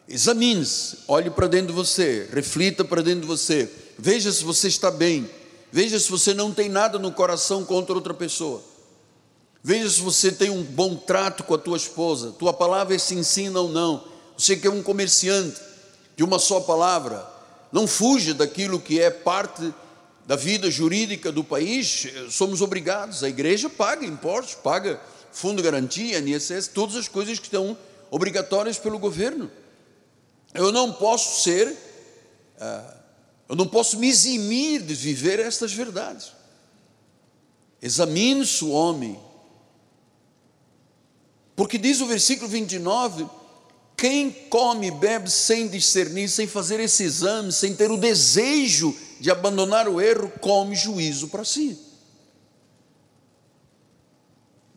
Examine-se, 0.07 0.97
olhe 1.07 1.29
para 1.29 1.47
dentro 1.47 1.67
de 1.67 1.73
você, 1.73 2.27
reflita 2.31 2.83
para 2.83 3.01
dentro 3.01 3.21
de 3.21 3.27
você, 3.27 3.69
veja 3.97 4.31
se 4.31 4.43
você 4.43 4.67
está 4.67 4.91
bem, 4.91 5.29
veja 5.75 5.99
se 5.99 6.09
você 6.09 6.33
não 6.33 6.53
tem 6.53 6.69
nada 6.69 6.97
no 6.97 7.11
coração 7.11 7.65
contra 7.65 7.93
outra 7.93 8.13
pessoa. 8.13 8.63
Veja 9.61 9.89
se 9.89 9.99
você 9.99 10.31
tem 10.31 10.49
um 10.49 10.63
bom 10.63 10.95
trato 10.95 11.43
com 11.43 11.53
a 11.53 11.57
tua 11.57 11.75
esposa, 11.75 12.31
tua 12.31 12.53
palavra 12.53 12.95
é 12.95 12.97
se 12.97 13.13
ensina 13.13 13.59
ou 13.59 13.67
não. 13.67 14.05
Você 14.37 14.55
que 14.55 14.67
é 14.67 14.71
um 14.71 14.81
comerciante 14.81 15.59
de 16.15 16.23
uma 16.23 16.39
só 16.39 16.61
palavra, 16.61 17.27
não 17.73 17.85
fuja 17.87 18.33
daquilo 18.33 18.79
que 18.79 19.01
é 19.01 19.09
parte 19.09 19.73
da 20.25 20.37
vida 20.37 20.71
jurídica 20.71 21.29
do 21.29 21.43
país. 21.43 22.07
Somos 22.29 22.61
obrigados, 22.61 23.21
a 23.21 23.27
igreja 23.27 23.69
paga 23.69 24.05
impostos, 24.05 24.55
paga 24.55 24.97
fundo 25.33 25.57
de 25.57 25.63
garantia, 25.63 26.19
INSS, 26.19 26.69
todas 26.69 26.95
as 26.95 27.09
coisas 27.09 27.37
que 27.37 27.47
estão 27.47 27.77
obrigatórias 28.09 28.77
pelo 28.77 28.97
governo. 28.97 29.51
Eu 30.53 30.71
não 30.71 30.93
posso 30.93 31.43
ser, 31.43 31.75
ah, 32.61 32.94
eu 33.47 33.55
não 33.55 33.67
posso 33.67 33.99
me 33.99 34.07
eximir 34.07 34.81
de 34.81 34.93
viver 34.93 35.39
estas 35.39 35.73
verdades. 35.73 36.31
Examine-se 37.81 38.63
o 38.63 38.71
homem 38.71 39.19
porque 41.55 41.77
diz 41.77 42.01
o 42.01 42.05
versículo 42.05 42.49
29, 42.49 43.25
quem 43.95 44.29
come 44.29 44.87
e 44.87 44.91
bebe 44.91 45.29
sem 45.31 45.67
discernir, 45.67 46.27
sem 46.27 46.47
fazer 46.47 46.79
esse 46.81 47.03
exame, 47.03 47.51
sem 47.51 47.73
ter 47.73 47.89
o 47.89 47.97
desejo 47.97 48.95
de 49.19 49.31
abandonar 49.31 49.87
o 49.87 50.01
erro, 50.01 50.29
come 50.41 50.75
juízo 50.75 51.29
para 51.29 51.45
si. 51.45 51.79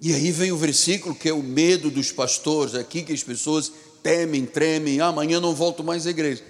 E 0.00 0.14
aí 0.14 0.30
vem 0.30 0.52
o 0.52 0.56
versículo 0.56 1.16
que 1.16 1.28
é 1.28 1.32
o 1.32 1.42
medo 1.42 1.90
dos 1.90 2.12
pastores, 2.12 2.76
aqui 2.76 3.02
que 3.02 3.12
as 3.12 3.24
pessoas 3.24 3.72
temem, 4.00 4.46
tremem, 4.46 5.00
ah, 5.00 5.08
amanhã 5.08 5.40
não 5.40 5.56
volto 5.56 5.82
mais 5.82 6.06
à 6.06 6.10
igreja. 6.10 6.44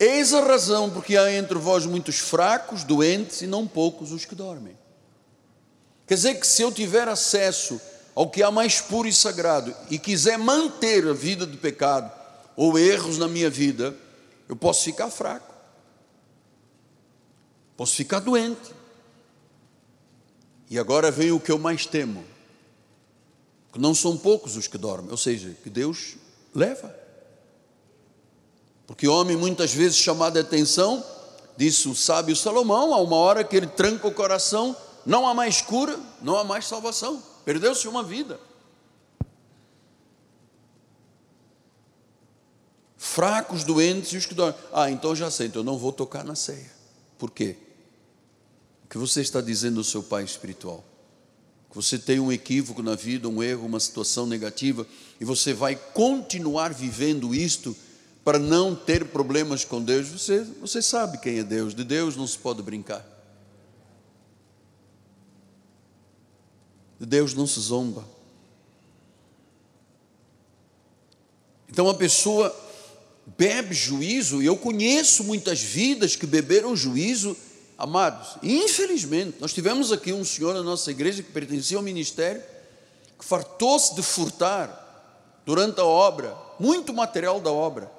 Eis 0.00 0.32
a 0.32 0.40
razão 0.40 0.88
porque 0.88 1.14
há 1.14 1.30
entre 1.30 1.58
vós 1.58 1.84
muitos 1.84 2.18
fracos, 2.18 2.84
doentes 2.84 3.42
e 3.42 3.46
não 3.46 3.68
poucos 3.68 4.12
os 4.12 4.24
que 4.24 4.34
dormem. 4.34 4.74
Quer 6.06 6.14
dizer 6.14 6.40
que 6.40 6.46
se 6.46 6.62
eu 6.62 6.72
tiver 6.72 7.06
acesso 7.06 7.78
ao 8.14 8.30
que 8.30 8.42
há 8.42 8.50
mais 8.50 8.80
puro 8.80 9.06
e 9.06 9.12
sagrado 9.12 9.76
e 9.90 9.98
quiser 9.98 10.38
manter 10.38 11.06
a 11.06 11.12
vida 11.12 11.44
do 11.44 11.58
pecado 11.58 12.10
ou 12.56 12.78
erros 12.78 13.18
na 13.18 13.28
minha 13.28 13.50
vida, 13.50 13.94
eu 14.48 14.56
posso 14.56 14.84
ficar 14.84 15.10
fraco, 15.10 15.54
posso 17.76 17.94
ficar 17.94 18.20
doente. 18.20 18.72
E 20.70 20.78
agora 20.78 21.10
vem 21.10 21.30
o 21.30 21.38
que 21.38 21.52
eu 21.52 21.58
mais 21.58 21.84
temo: 21.84 22.24
que 23.70 23.78
não 23.78 23.94
são 23.94 24.16
poucos 24.16 24.56
os 24.56 24.66
que 24.66 24.78
dormem, 24.78 25.10
ou 25.10 25.18
seja, 25.18 25.54
que 25.62 25.68
Deus 25.68 26.16
leva. 26.54 26.99
Porque 28.90 29.06
homem, 29.06 29.36
muitas 29.36 29.72
vezes 29.72 29.96
chamado 29.96 30.36
a 30.36 30.40
atenção, 30.40 31.04
disse 31.56 31.88
o 31.88 31.94
sábio 31.94 32.34
Salomão, 32.34 32.92
há 32.92 33.00
uma 33.00 33.14
hora 33.14 33.44
que 33.44 33.56
ele 33.56 33.68
tranca 33.68 34.08
o 34.08 34.12
coração, 34.12 34.76
não 35.06 35.28
há 35.28 35.32
mais 35.32 35.62
cura, 35.62 35.96
não 36.20 36.36
há 36.36 36.42
mais 36.42 36.66
salvação. 36.66 37.22
Perdeu-se 37.44 37.86
uma 37.86 38.02
vida. 38.02 38.40
Fracos, 42.98 43.62
doentes 43.62 44.12
e 44.12 44.16
os 44.16 44.26
que 44.26 44.34
dormem. 44.34 44.58
Ah, 44.72 44.90
então 44.90 45.14
já 45.14 45.30
sei, 45.30 45.46
então 45.46 45.60
eu 45.60 45.64
não 45.64 45.78
vou 45.78 45.92
tocar 45.92 46.24
na 46.24 46.34
ceia. 46.34 46.72
Por 47.16 47.30
quê? 47.30 47.56
O 48.86 48.88
que 48.88 48.98
você 48.98 49.20
está 49.20 49.40
dizendo 49.40 49.78
ao 49.78 49.84
seu 49.84 50.02
pai 50.02 50.24
espiritual? 50.24 50.84
Que 51.70 51.76
você 51.76 51.96
tem 51.96 52.18
um 52.18 52.32
equívoco 52.32 52.82
na 52.82 52.96
vida, 52.96 53.28
um 53.28 53.40
erro, 53.40 53.66
uma 53.66 53.78
situação 53.78 54.26
negativa, 54.26 54.84
e 55.20 55.24
você 55.24 55.54
vai 55.54 55.76
continuar 55.76 56.74
vivendo 56.74 57.32
isto 57.32 57.76
para 58.24 58.38
não 58.38 58.74
ter 58.74 59.06
problemas 59.06 59.64
com 59.64 59.82
Deus. 59.82 60.08
Você, 60.08 60.44
você 60.60 60.82
sabe 60.82 61.18
quem 61.18 61.38
é 61.38 61.44
Deus, 61.44 61.74
de 61.74 61.84
Deus 61.84 62.16
não 62.16 62.26
se 62.26 62.38
pode 62.38 62.62
brincar. 62.62 63.04
De 66.98 67.06
Deus 67.06 67.32
não 67.34 67.46
se 67.46 67.60
zomba. 67.60 68.04
Então 71.68 71.88
a 71.88 71.94
pessoa 71.94 72.54
bebe 73.38 73.74
juízo, 73.74 74.42
e 74.42 74.46
eu 74.46 74.56
conheço 74.56 75.24
muitas 75.24 75.60
vidas 75.60 76.16
que 76.16 76.26
beberam 76.26 76.74
juízo, 76.74 77.36
amados, 77.78 78.36
infelizmente, 78.42 79.36
nós 79.40 79.54
tivemos 79.54 79.92
aqui 79.92 80.12
um 80.12 80.24
senhor 80.24 80.52
na 80.52 80.62
nossa 80.62 80.90
igreja 80.90 81.22
que 81.22 81.30
pertencia 81.30 81.76
ao 81.76 81.82
ministério, 81.82 82.42
que 83.18 83.24
fartou-se 83.24 83.94
de 83.94 84.02
furtar 84.02 84.76
durante 85.46 85.80
a 85.80 85.84
obra, 85.84 86.36
muito 86.58 86.92
material 86.92 87.40
da 87.40 87.50
obra, 87.50 87.90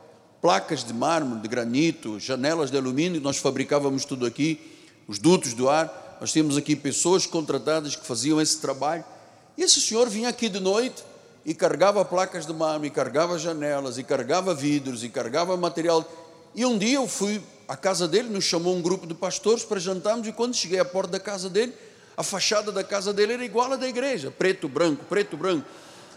placas 0.41 0.83
de 0.83 0.93
mármore, 0.93 1.41
de 1.41 1.47
granito, 1.47 2.19
janelas 2.19 2.71
de 2.71 2.77
alumínio, 2.77 3.21
nós 3.21 3.37
fabricávamos 3.37 4.05
tudo 4.05 4.25
aqui, 4.25 4.59
os 5.07 5.19
dutos 5.19 5.53
do 5.53 5.69
ar, 5.69 6.17
nós 6.19 6.31
tínhamos 6.31 6.57
aqui 6.57 6.75
pessoas 6.75 7.25
contratadas 7.25 7.95
que 7.95 8.05
faziam 8.05 8.41
esse 8.41 8.59
trabalho. 8.59 9.03
E 9.57 9.63
esse 9.63 9.79
senhor 9.79 10.09
vinha 10.09 10.29
aqui 10.29 10.49
de 10.49 10.59
noite 10.59 11.03
e 11.45 11.53
carregava 11.53 12.03
placas 12.03 12.45
de 12.45 12.53
mármore, 12.53 12.89
carregava 12.89 13.37
janelas, 13.37 13.97
e 13.97 14.03
carregava 14.03 14.53
vidros, 14.53 15.03
e 15.03 15.09
carregava 15.09 15.55
material. 15.57 16.09
E 16.55 16.65
um 16.65 16.77
dia 16.77 16.95
eu 16.95 17.07
fui 17.07 17.41
à 17.67 17.75
casa 17.75 18.07
dele, 18.07 18.29
nos 18.29 18.43
chamou 18.43 18.75
um 18.75 18.81
grupo 18.81 19.07
de 19.07 19.13
pastores 19.13 19.63
para 19.63 19.79
jantarmos, 19.79 20.27
e 20.27 20.31
quando 20.31 20.55
cheguei 20.55 20.79
à 20.79 20.85
porta 20.85 21.11
da 21.13 21.19
casa 21.19 21.49
dele, 21.49 21.73
a 22.15 22.23
fachada 22.23 22.71
da 22.71 22.83
casa 22.83 23.13
dele 23.13 23.33
era 23.33 23.45
igual 23.45 23.71
à 23.71 23.75
da 23.75 23.87
igreja, 23.87 24.31
preto, 24.31 24.67
branco, 24.67 25.05
preto, 25.05 25.37
branco. 25.37 25.65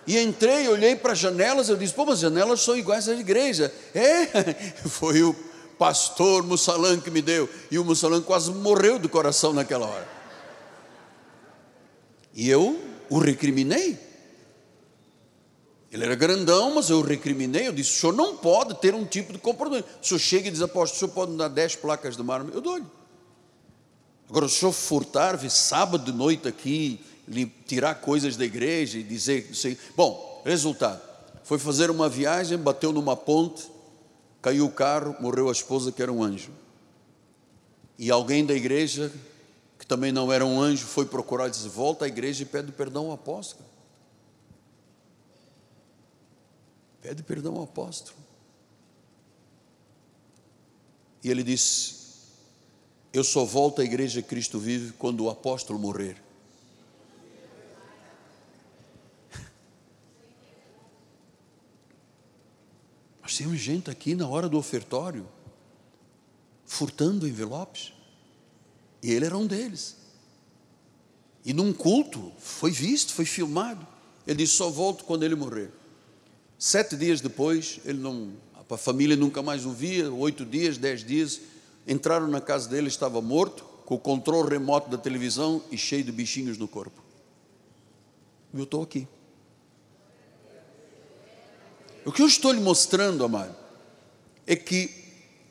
E 0.06 0.18
entrei, 0.18 0.68
olhei 0.68 0.94
para 0.94 1.12
as 1.12 1.18
janelas, 1.18 1.68
eu 1.68 1.76
disse, 1.76 1.94
pô, 1.94 2.04
mas 2.04 2.14
as 2.14 2.20
janelas 2.20 2.60
são 2.60 2.76
iguais 2.76 3.08
à 3.08 3.14
igreja. 3.14 3.72
É, 3.94 4.26
foi 4.88 5.22
o 5.22 5.34
pastor 5.78 6.42
Mussalan 6.42 7.00
que 7.00 7.10
me 7.10 7.22
deu. 7.22 7.48
E 7.70 7.78
o 7.78 7.84
Mussalan 7.84 8.22
quase 8.22 8.50
morreu 8.50 8.98
do 8.98 9.08
coração 9.08 9.52
naquela 9.52 9.86
hora. 9.86 10.08
E 12.34 12.48
eu 12.50 12.80
o 13.08 13.18
recriminei. 13.18 13.98
Ele 15.90 16.04
era 16.04 16.16
grandão, 16.16 16.74
mas 16.74 16.90
eu 16.90 16.98
o 16.98 17.02
recriminei. 17.02 17.68
Eu 17.68 17.72
disse: 17.72 17.90
o 17.92 18.00
senhor 18.00 18.12
não 18.12 18.36
pode 18.36 18.74
ter 18.80 18.94
um 18.94 19.04
tipo 19.04 19.32
de 19.32 19.38
comportamento. 19.38 19.86
O 20.02 20.04
senhor 20.04 20.18
chega 20.18 20.48
e 20.48 20.50
diz: 20.50 20.60
apóstolo, 20.60 20.96
o 20.96 20.98
senhor 20.98 21.12
pode 21.12 21.32
me 21.32 21.38
dar 21.38 21.48
dez 21.48 21.76
placas 21.76 22.16
de 22.16 22.22
mármore? 22.22 22.56
Eu 22.56 22.60
dou-lhe. 22.60 22.86
Agora, 24.28 24.46
o 24.46 24.48
senhor 24.48 24.72
furtar, 24.72 25.36
vir 25.36 25.50
sábado 25.50 26.04
de 26.04 26.12
noite 26.12 26.48
aqui, 26.48 27.00
tirar 27.66 27.96
coisas 27.96 28.36
da 28.36 28.44
igreja 28.44 28.98
e 28.98 29.02
dizer. 29.02 29.54
Sei. 29.54 29.78
Bom, 29.96 30.42
resultado: 30.44 31.00
foi 31.44 31.58
fazer 31.58 31.90
uma 31.90 32.08
viagem, 32.08 32.56
bateu 32.56 32.92
numa 32.92 33.16
ponte, 33.16 33.70
caiu 34.40 34.66
o 34.66 34.70
carro, 34.70 35.16
morreu 35.20 35.48
a 35.48 35.52
esposa 35.52 35.92
que 35.92 36.02
era 36.02 36.12
um 36.12 36.22
anjo. 36.22 36.50
E 37.98 38.10
alguém 38.10 38.44
da 38.44 38.54
igreja, 38.54 39.12
que 39.78 39.86
também 39.86 40.10
não 40.10 40.32
era 40.32 40.44
um 40.44 40.60
anjo, 40.60 40.86
foi 40.86 41.06
procurar 41.06 41.48
e 41.48 41.50
disse: 41.50 41.68
Volta 41.68 42.06
à 42.06 42.08
igreja 42.08 42.42
e 42.42 42.46
pede 42.46 42.72
perdão 42.72 43.06
ao 43.06 43.12
apóstolo. 43.12 43.68
Pede 47.00 47.22
perdão 47.22 47.56
ao 47.56 47.64
apóstolo. 47.64 48.16
E 51.22 51.30
ele 51.30 51.42
disse: 51.42 51.94
Eu 53.12 53.22
só 53.22 53.44
volto 53.44 53.82
à 53.82 53.84
igreja 53.84 54.22
Cristo 54.22 54.58
vive 54.58 54.92
quando 54.94 55.24
o 55.24 55.30
apóstolo 55.30 55.78
morrer. 55.78 56.23
Nós 63.34 63.38
temos 63.38 63.58
gente 63.58 63.90
aqui 63.90 64.14
na 64.14 64.28
hora 64.28 64.48
do 64.48 64.56
ofertório, 64.56 65.26
furtando 66.64 67.26
envelopes, 67.26 67.92
e 69.02 69.10
ele 69.10 69.24
era 69.24 69.36
um 69.36 69.44
deles. 69.44 69.96
E 71.44 71.52
num 71.52 71.72
culto, 71.72 72.30
foi 72.38 72.70
visto, 72.70 73.12
foi 73.12 73.24
filmado, 73.24 73.84
Ele 74.24 74.36
disse: 74.36 74.52
só 74.52 74.70
volto 74.70 75.02
quando 75.02 75.24
ele 75.24 75.34
morrer. 75.34 75.72
Sete 76.56 76.96
dias 76.96 77.20
depois, 77.20 77.80
ele 77.84 77.98
não, 77.98 78.34
a 78.70 78.76
família 78.76 79.16
nunca 79.16 79.42
mais 79.42 79.66
o 79.66 79.72
via. 79.72 80.12
Oito 80.12 80.46
dias, 80.46 80.78
dez 80.78 81.04
dias, 81.04 81.40
entraram 81.88 82.28
na 82.28 82.40
casa 82.40 82.68
dele, 82.68 82.86
estava 82.86 83.20
morto, 83.20 83.64
com 83.84 83.96
o 83.96 83.98
controle 83.98 84.48
remoto 84.48 84.88
da 84.88 84.96
televisão 84.96 85.60
e 85.72 85.76
cheio 85.76 86.04
de 86.04 86.12
bichinhos 86.12 86.56
no 86.56 86.68
corpo. 86.68 87.02
Eu 88.54 88.62
estou 88.62 88.80
aqui. 88.80 89.08
O 92.04 92.12
que 92.12 92.22
eu 92.22 92.26
estou 92.26 92.52
lhe 92.52 92.60
mostrando, 92.60 93.24
amado, 93.24 93.54
é 94.46 94.54
que 94.54 94.90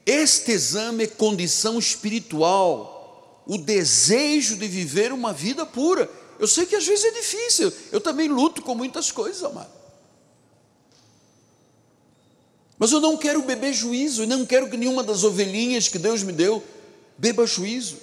este 0.06 0.52
exame 0.52 1.06
é 1.06 1.08
condição 1.08 1.80
espiritual, 1.80 3.44
o 3.48 3.58
desejo 3.58 4.56
de 4.58 4.68
viver 4.68 5.12
uma 5.12 5.34
vida 5.34 5.66
pura. 5.66 6.10
Eu 6.39 6.48
sei 6.48 6.66
que 6.66 6.76
às 6.76 6.86
vezes 6.86 7.06
é 7.06 7.12
difícil, 7.12 7.72
eu 7.92 8.00
também 8.02 8.28
luto 8.28 8.62
com 8.62 8.76
muitas 8.76 9.12
coisas, 9.12 9.44
amado. 9.44 9.72
Mas 12.78 12.92
eu 12.92 13.00
não 13.00 13.16
quero 13.16 13.42
beber 13.44 13.74
juízo, 13.74 14.24
e 14.24 14.28
não 14.28 14.46
quero 14.46 14.70
que 14.70 14.78
nenhuma 14.78 15.04
das 15.04 15.24
ovelhinhas 15.24 15.88
que 15.88 15.98
Deus 15.98 16.22
me 16.22 16.34
deu 16.34 16.63
beba 17.18 17.46
juízo. 17.46 17.98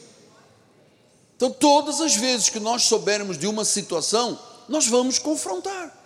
Então, 1.37 1.51
todas 1.51 2.01
as 2.01 2.17
vezes 2.17 2.49
que 2.49 2.61
nós 2.61 2.83
soubermos 2.83 3.39
de 3.39 3.47
uma 3.47 3.65
situação, 3.65 4.39
nós 4.69 4.87
vamos 4.87 5.19
confrontar. 5.19 6.00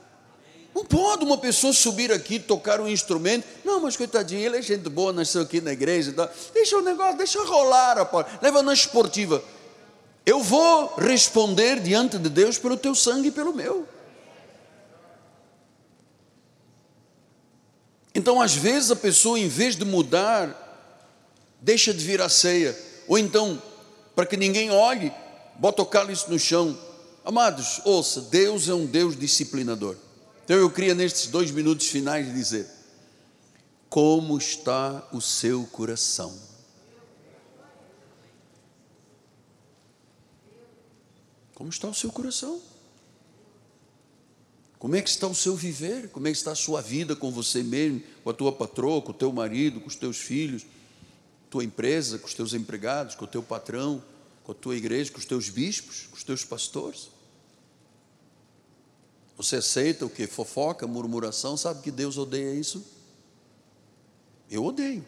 Não 0.75 0.85
pode 0.85 1.25
uma 1.25 1.39
pessoa 1.39 1.73
subir 1.73 2.11
aqui, 2.11 2.41
tocar 2.41 2.81
um 2.81 2.89
instrumento. 2.89 3.47
Não, 3.65 3.81
mas 3.81 3.97
coitadinho, 3.97 4.41
ele 4.41 4.59
é 4.59 4.63
gente 4.63 4.89
boa, 4.89 5.13
nasceu 5.13 5.43
aqui 5.43 5.61
na 5.61 5.73
igreja. 5.73 6.13
Tá? 6.13 6.29
Deixa 6.53 6.77
o 6.77 6.83
negócio, 6.83 7.17
deixa 7.17 7.41
rolar, 7.45 7.99
rapaz. 7.99 8.27
leva 8.43 8.61
na 8.61 8.75
esportiva. 8.75 9.43
Eu 10.27 10.43
vou 10.43 10.95
responder 10.97 11.79
diante 11.79 12.19
de 12.19 12.29
Deus 12.29 12.59
pelo 12.59 12.77
teu 12.77 12.95
sangue 12.95 13.29
e 13.29 13.31
pelo 13.31 13.55
meu. 13.55 13.87
Então, 18.13 18.41
às 18.41 18.55
vezes, 18.55 18.91
a 18.91 18.97
pessoa, 18.97 19.39
em 19.39 19.49
vez 19.49 19.77
de 19.77 19.85
mudar, 19.85 20.61
deixa 21.61 21.95
de 21.95 22.05
vir 22.05 22.21
à 22.21 22.29
ceia. 22.29 22.77
Ou 23.07 23.17
então, 23.17 23.63
para 24.15 24.27
que 24.27 24.37
ninguém 24.37 24.73
olhe, 24.73 25.13
bota 25.57 25.83
o 25.83 25.87
cálice 25.87 26.29
no 26.29 26.39
chão. 26.39 26.77
Amados, 27.25 27.81
ouça, 27.85 28.21
Deus 28.23 28.69
é 28.69 28.75
um 28.75 28.87
Deus 28.87 29.17
disciplinador. 29.17 29.97
Então 30.45 30.59
eu 30.59 30.71
queria 30.71 30.95
nestes 30.95 31.29
dois 31.29 31.51
minutos 31.51 31.87
finais 31.87 32.31
dizer: 32.33 32.67
como 33.89 34.37
está 34.37 35.09
o 35.11 35.21
seu 35.21 35.65
coração? 35.65 36.39
Como 41.55 41.71
está 41.71 41.89
o 41.89 41.95
seu 41.95 42.13
coração? 42.13 42.61
Como 44.79 44.97
é 44.97 45.01
que 45.01 45.09
está 45.09 45.27
o 45.27 45.35
seu 45.35 45.57
viver? 45.57 46.11
Como 46.11 46.29
é 46.29 46.31
que 46.31 46.37
está 46.37 46.53
a 46.53 46.57
sua 46.57 46.83
vida 46.83 47.17
com 47.17 47.31
você 47.31 47.63
mesmo, 47.63 48.03
com 48.23 48.29
a 48.29 48.35
tua 48.35 48.53
patroa, 48.53 49.01
com 49.01 49.13
o 49.13 49.15
teu 49.15 49.33
marido, 49.33 49.81
com 49.81 49.89
os 49.89 49.97
teus 49.97 50.19
filhos, 50.19 50.67
tua 51.49 51.65
empresa, 51.65 52.19
com 52.19 52.27
os 52.27 52.35
teus 52.35 52.53
empregados, 52.53 53.15
com 53.15 53.25
o 53.25 53.29
teu 53.29 53.43
patrão, 53.43 54.03
com 54.43 54.53
a 54.53 54.55
tua 54.55 54.77
igreja, 54.77 55.11
com 55.11 55.19
os 55.19 55.25
teus 55.25 55.49
bispos, 55.49 56.09
com 56.11 56.17
os 56.17 56.23
teus 56.23 56.45
pastores? 56.45 57.14
Você 59.37 59.57
aceita 59.57 60.07
o 60.07 60.11
que? 60.11 60.27
Fofoca, 60.27 60.87
murmuração, 60.87 61.57
sabe 61.57 61.83
que 61.83 61.91
Deus 61.91 62.17
odeia 62.17 62.55
isso? 62.55 62.85
Eu 64.51 64.65
odeio. 64.65 65.05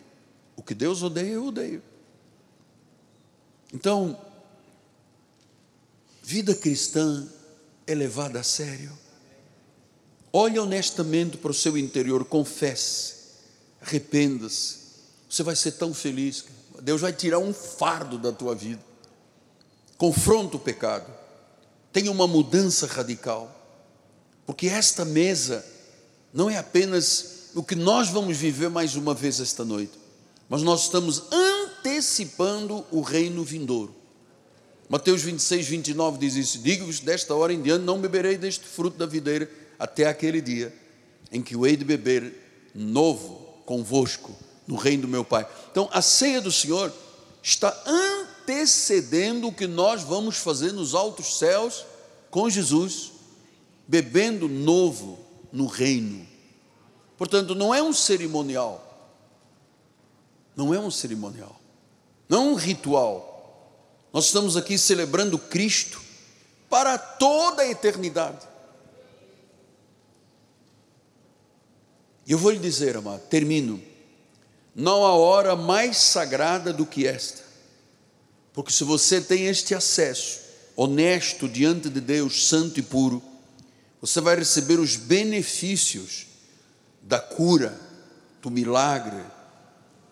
O 0.56 0.62
que 0.62 0.74
Deus 0.74 1.02
odeia, 1.02 1.32
eu 1.32 1.46
odeio. 1.46 1.82
Então, 3.72 4.18
vida 6.22 6.54
cristã 6.54 7.28
é 7.86 7.94
levada 7.94 8.40
a 8.40 8.42
sério. 8.42 8.92
Olhe 10.32 10.58
honestamente 10.58 11.36
para 11.36 11.50
o 11.50 11.54
seu 11.54 11.78
interior, 11.78 12.24
confesse, 12.24 13.14
arrependa-se. 13.80 14.86
Você 15.30 15.42
vai 15.42 15.56
ser 15.56 15.72
tão 15.72 15.94
feliz. 15.94 16.44
Deus 16.82 17.00
vai 17.00 17.12
tirar 17.12 17.38
um 17.38 17.52
fardo 17.52 18.18
da 18.18 18.32
tua 18.32 18.54
vida. 18.54 18.84
Confronta 19.96 20.56
o 20.56 20.60
pecado. 20.60 21.10
Tenha 21.92 22.10
uma 22.10 22.26
mudança 22.26 22.86
radical. 22.86 23.50
Porque 24.46 24.68
esta 24.68 25.04
mesa 25.04 25.64
não 26.32 26.48
é 26.48 26.56
apenas 26.56 27.50
o 27.54 27.62
que 27.62 27.74
nós 27.74 28.08
vamos 28.08 28.36
viver 28.36 28.70
mais 28.70 28.94
uma 28.94 29.12
vez 29.12 29.40
esta 29.40 29.64
noite, 29.64 29.92
mas 30.48 30.62
nós 30.62 30.82
estamos 30.82 31.24
antecipando 31.32 32.86
o 32.92 33.00
reino 33.00 33.42
vindouro. 33.42 33.94
Mateus 34.88 35.22
26, 35.22 35.66
29 35.66 36.18
diz 36.18 36.36
isso: 36.36 36.58
Digo-vos, 36.60 37.00
desta 37.00 37.34
hora 37.34 37.52
em 37.52 37.60
diante 37.60 37.84
não 37.84 38.00
beberei 38.00 38.36
deste 38.36 38.64
fruto 38.64 38.96
da 38.96 39.06
videira 39.06 39.50
até 39.78 40.06
aquele 40.06 40.40
dia 40.40 40.72
em 41.32 41.42
que 41.42 41.56
o 41.56 41.66
hei 41.66 41.76
de 41.76 41.84
beber 41.84 42.70
novo 42.72 43.62
convosco 43.64 44.36
no 44.66 44.76
reino 44.76 45.02
do 45.02 45.08
meu 45.08 45.24
Pai. 45.24 45.46
Então, 45.72 45.88
a 45.92 46.00
ceia 46.00 46.40
do 46.40 46.52
Senhor 46.52 46.92
está 47.42 47.76
antecedendo 47.84 49.48
o 49.48 49.52
que 49.52 49.66
nós 49.66 50.02
vamos 50.02 50.36
fazer 50.36 50.72
nos 50.72 50.94
altos 50.94 51.38
céus 51.38 51.84
com 52.30 52.48
Jesus 52.48 53.15
bebendo 53.86 54.48
novo 54.48 55.18
no 55.52 55.66
reino. 55.66 56.26
Portanto, 57.16 57.54
não 57.54 57.74
é 57.74 57.82
um 57.82 57.92
cerimonial. 57.92 58.82
Não 60.54 60.74
é 60.74 60.78
um 60.78 60.90
cerimonial. 60.90 61.60
Não 62.28 62.38
é 62.38 62.50
um 62.52 62.54
ritual. 62.54 63.36
Nós 64.12 64.26
estamos 64.26 64.56
aqui 64.56 64.78
celebrando 64.78 65.38
Cristo 65.38 66.00
para 66.68 66.98
toda 66.98 67.62
a 67.62 67.68
eternidade. 67.68 68.46
E 72.26 72.32
eu 72.32 72.38
vou 72.38 72.50
lhe 72.50 72.58
dizer, 72.58 72.96
amado, 72.96 73.20
termino. 73.28 73.80
Não 74.74 75.06
há 75.06 75.14
hora 75.14 75.54
mais 75.54 75.96
sagrada 75.96 76.72
do 76.72 76.84
que 76.84 77.06
esta. 77.06 77.42
Porque 78.52 78.72
se 78.72 78.84
você 78.84 79.20
tem 79.20 79.46
este 79.46 79.74
acesso 79.74 80.40
honesto 80.74 81.48
diante 81.48 81.88
de 81.88 82.00
Deus, 82.00 82.48
santo 82.48 82.80
e 82.80 82.82
puro, 82.82 83.22
você 84.00 84.20
vai 84.20 84.36
receber 84.36 84.78
os 84.78 84.96
benefícios 84.96 86.26
da 87.02 87.18
cura, 87.18 87.78
do 88.42 88.50
milagre, 88.50 89.22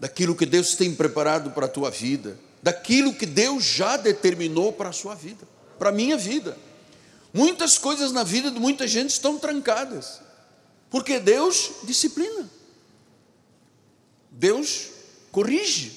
daquilo 0.00 0.34
que 0.34 0.46
Deus 0.46 0.74
tem 0.74 0.94
preparado 0.94 1.50
para 1.50 1.66
a 1.66 1.68
tua 1.68 1.90
vida, 1.90 2.38
daquilo 2.62 3.14
que 3.14 3.26
Deus 3.26 3.64
já 3.64 3.96
determinou 3.96 4.72
para 4.72 4.88
a 4.88 4.92
sua 4.92 5.14
vida, 5.14 5.46
para 5.78 5.90
a 5.90 5.92
minha 5.92 6.16
vida. 6.16 6.56
Muitas 7.32 7.78
coisas 7.78 8.12
na 8.12 8.22
vida 8.22 8.50
de 8.50 8.58
muita 8.58 8.86
gente 8.86 9.10
estão 9.10 9.38
trancadas, 9.38 10.20
porque 10.88 11.18
Deus 11.18 11.70
disciplina, 11.84 12.48
Deus 14.30 14.88
corrige, 15.30 15.92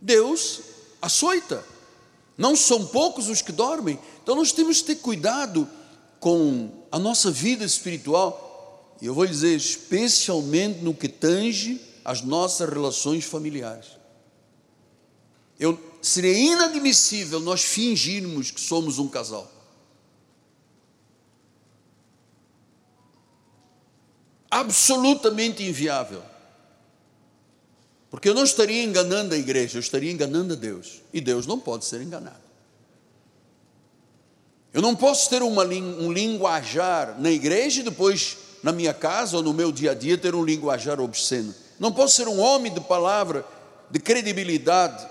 Deus 0.00 0.60
açoita. 1.02 1.64
Não 2.38 2.56
são 2.56 2.86
poucos 2.86 3.28
os 3.28 3.42
que 3.42 3.52
dormem, 3.52 3.98
então 4.22 4.34
nós 4.34 4.52
temos 4.52 4.80
que 4.80 4.86
ter 4.86 4.96
cuidado 4.96 5.68
com 6.20 6.70
a 6.92 6.98
nossa 6.98 7.30
vida 7.30 7.64
espiritual, 7.64 8.94
e 9.00 9.06
eu 9.06 9.14
vou 9.14 9.26
dizer, 9.26 9.56
especialmente 9.56 10.80
no 10.80 10.94
que 10.94 11.08
tange 11.08 11.80
as 12.04 12.20
nossas 12.20 12.68
relações 12.68 13.24
familiares. 13.24 13.98
Eu, 15.58 15.78
seria 16.02 16.32
inadmissível 16.32 17.40
nós 17.40 17.62
fingirmos 17.62 18.50
que 18.50 18.60
somos 18.60 18.98
um 18.98 19.08
casal. 19.08 19.50
Absolutamente 24.50 25.62
inviável. 25.62 26.22
Porque 28.10 28.28
eu 28.28 28.34
não 28.34 28.42
estaria 28.42 28.82
enganando 28.82 29.34
a 29.34 29.38
igreja, 29.38 29.78
eu 29.78 29.80
estaria 29.80 30.10
enganando 30.10 30.54
a 30.54 30.56
Deus. 30.56 31.00
E 31.12 31.20
Deus 31.20 31.46
não 31.46 31.58
pode 31.58 31.84
ser 31.84 32.02
enganado. 32.02 32.49
Eu 34.72 34.80
não 34.80 34.94
posso 34.94 35.28
ter 35.28 35.42
uma, 35.42 35.64
um 35.64 36.12
linguajar 36.12 37.20
na 37.20 37.30
igreja 37.30 37.80
e 37.80 37.84
depois 37.84 38.38
na 38.62 38.72
minha 38.72 38.94
casa 38.94 39.36
ou 39.36 39.42
no 39.42 39.52
meu 39.52 39.72
dia 39.72 39.90
a 39.90 39.94
dia 39.94 40.16
ter 40.16 40.34
um 40.34 40.44
linguajar 40.44 41.00
obsceno. 41.00 41.54
Não 41.78 41.92
posso 41.92 42.16
ser 42.16 42.28
um 42.28 42.38
homem 42.38 42.72
de 42.72 42.80
palavra, 42.80 43.44
de 43.90 43.98
credibilidade, 43.98 45.04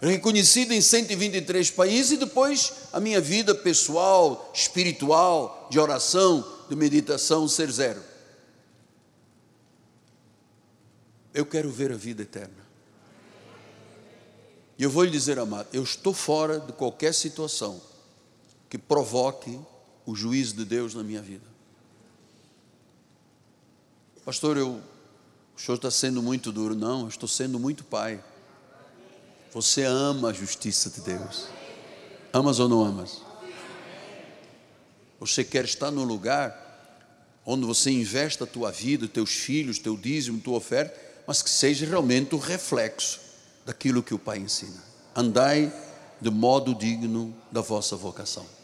reconhecido 0.00 0.72
em 0.72 0.80
123 0.80 1.70
países 1.70 2.12
e 2.12 2.16
depois 2.16 2.72
a 2.92 2.98
minha 2.98 3.20
vida 3.20 3.54
pessoal, 3.54 4.50
espiritual, 4.52 5.68
de 5.70 5.78
oração, 5.78 6.44
de 6.68 6.74
meditação 6.74 7.46
ser 7.46 7.70
zero. 7.70 8.02
Eu 11.32 11.46
quero 11.46 11.70
ver 11.70 11.92
a 11.92 11.96
vida 11.96 12.22
eterna. 12.22 12.64
E 14.76 14.82
eu 14.82 14.90
vou 14.90 15.04
lhe 15.04 15.10
dizer, 15.10 15.38
amado, 15.38 15.68
eu 15.72 15.84
estou 15.84 16.12
fora 16.12 16.58
de 16.58 16.72
qualquer 16.72 17.14
situação 17.14 17.80
que 18.74 18.78
provoque 18.78 19.56
o 20.04 20.16
juízo 20.16 20.56
de 20.56 20.64
Deus 20.64 20.94
na 20.94 21.04
minha 21.04 21.22
vida. 21.22 21.46
Pastor, 24.24 24.56
eu, 24.56 24.82
o 25.56 25.60
senhor 25.60 25.76
está 25.76 25.92
sendo 25.92 26.20
muito 26.20 26.50
duro. 26.50 26.74
Não, 26.74 27.02
eu 27.02 27.08
estou 27.08 27.28
sendo 27.28 27.56
muito 27.56 27.84
pai. 27.84 28.20
Você 29.52 29.84
ama 29.84 30.30
a 30.30 30.32
justiça 30.32 30.90
de 30.90 31.02
Deus. 31.02 31.46
Amas 32.32 32.58
ou 32.58 32.68
não 32.68 32.84
amas? 32.84 33.22
Você 35.20 35.44
quer 35.44 35.64
estar 35.64 35.92
no 35.92 36.02
lugar 36.02 36.60
onde 37.46 37.64
você 37.64 37.92
investe 37.92 38.42
a 38.42 38.46
tua 38.46 38.72
vida, 38.72 39.06
teus 39.06 39.30
filhos, 39.30 39.78
teu 39.78 39.96
dízimo, 39.96 40.40
tua 40.40 40.56
oferta, 40.56 41.00
mas 41.28 41.42
que 41.42 41.50
seja 41.50 41.86
realmente 41.86 42.34
o 42.34 42.38
reflexo 42.38 43.20
daquilo 43.64 44.02
que 44.02 44.14
o 44.14 44.18
Pai 44.18 44.38
ensina. 44.38 44.82
Andai 45.14 45.72
de 46.20 46.28
modo 46.28 46.74
digno 46.74 47.32
da 47.52 47.60
vossa 47.60 47.94
vocação. 47.94 48.63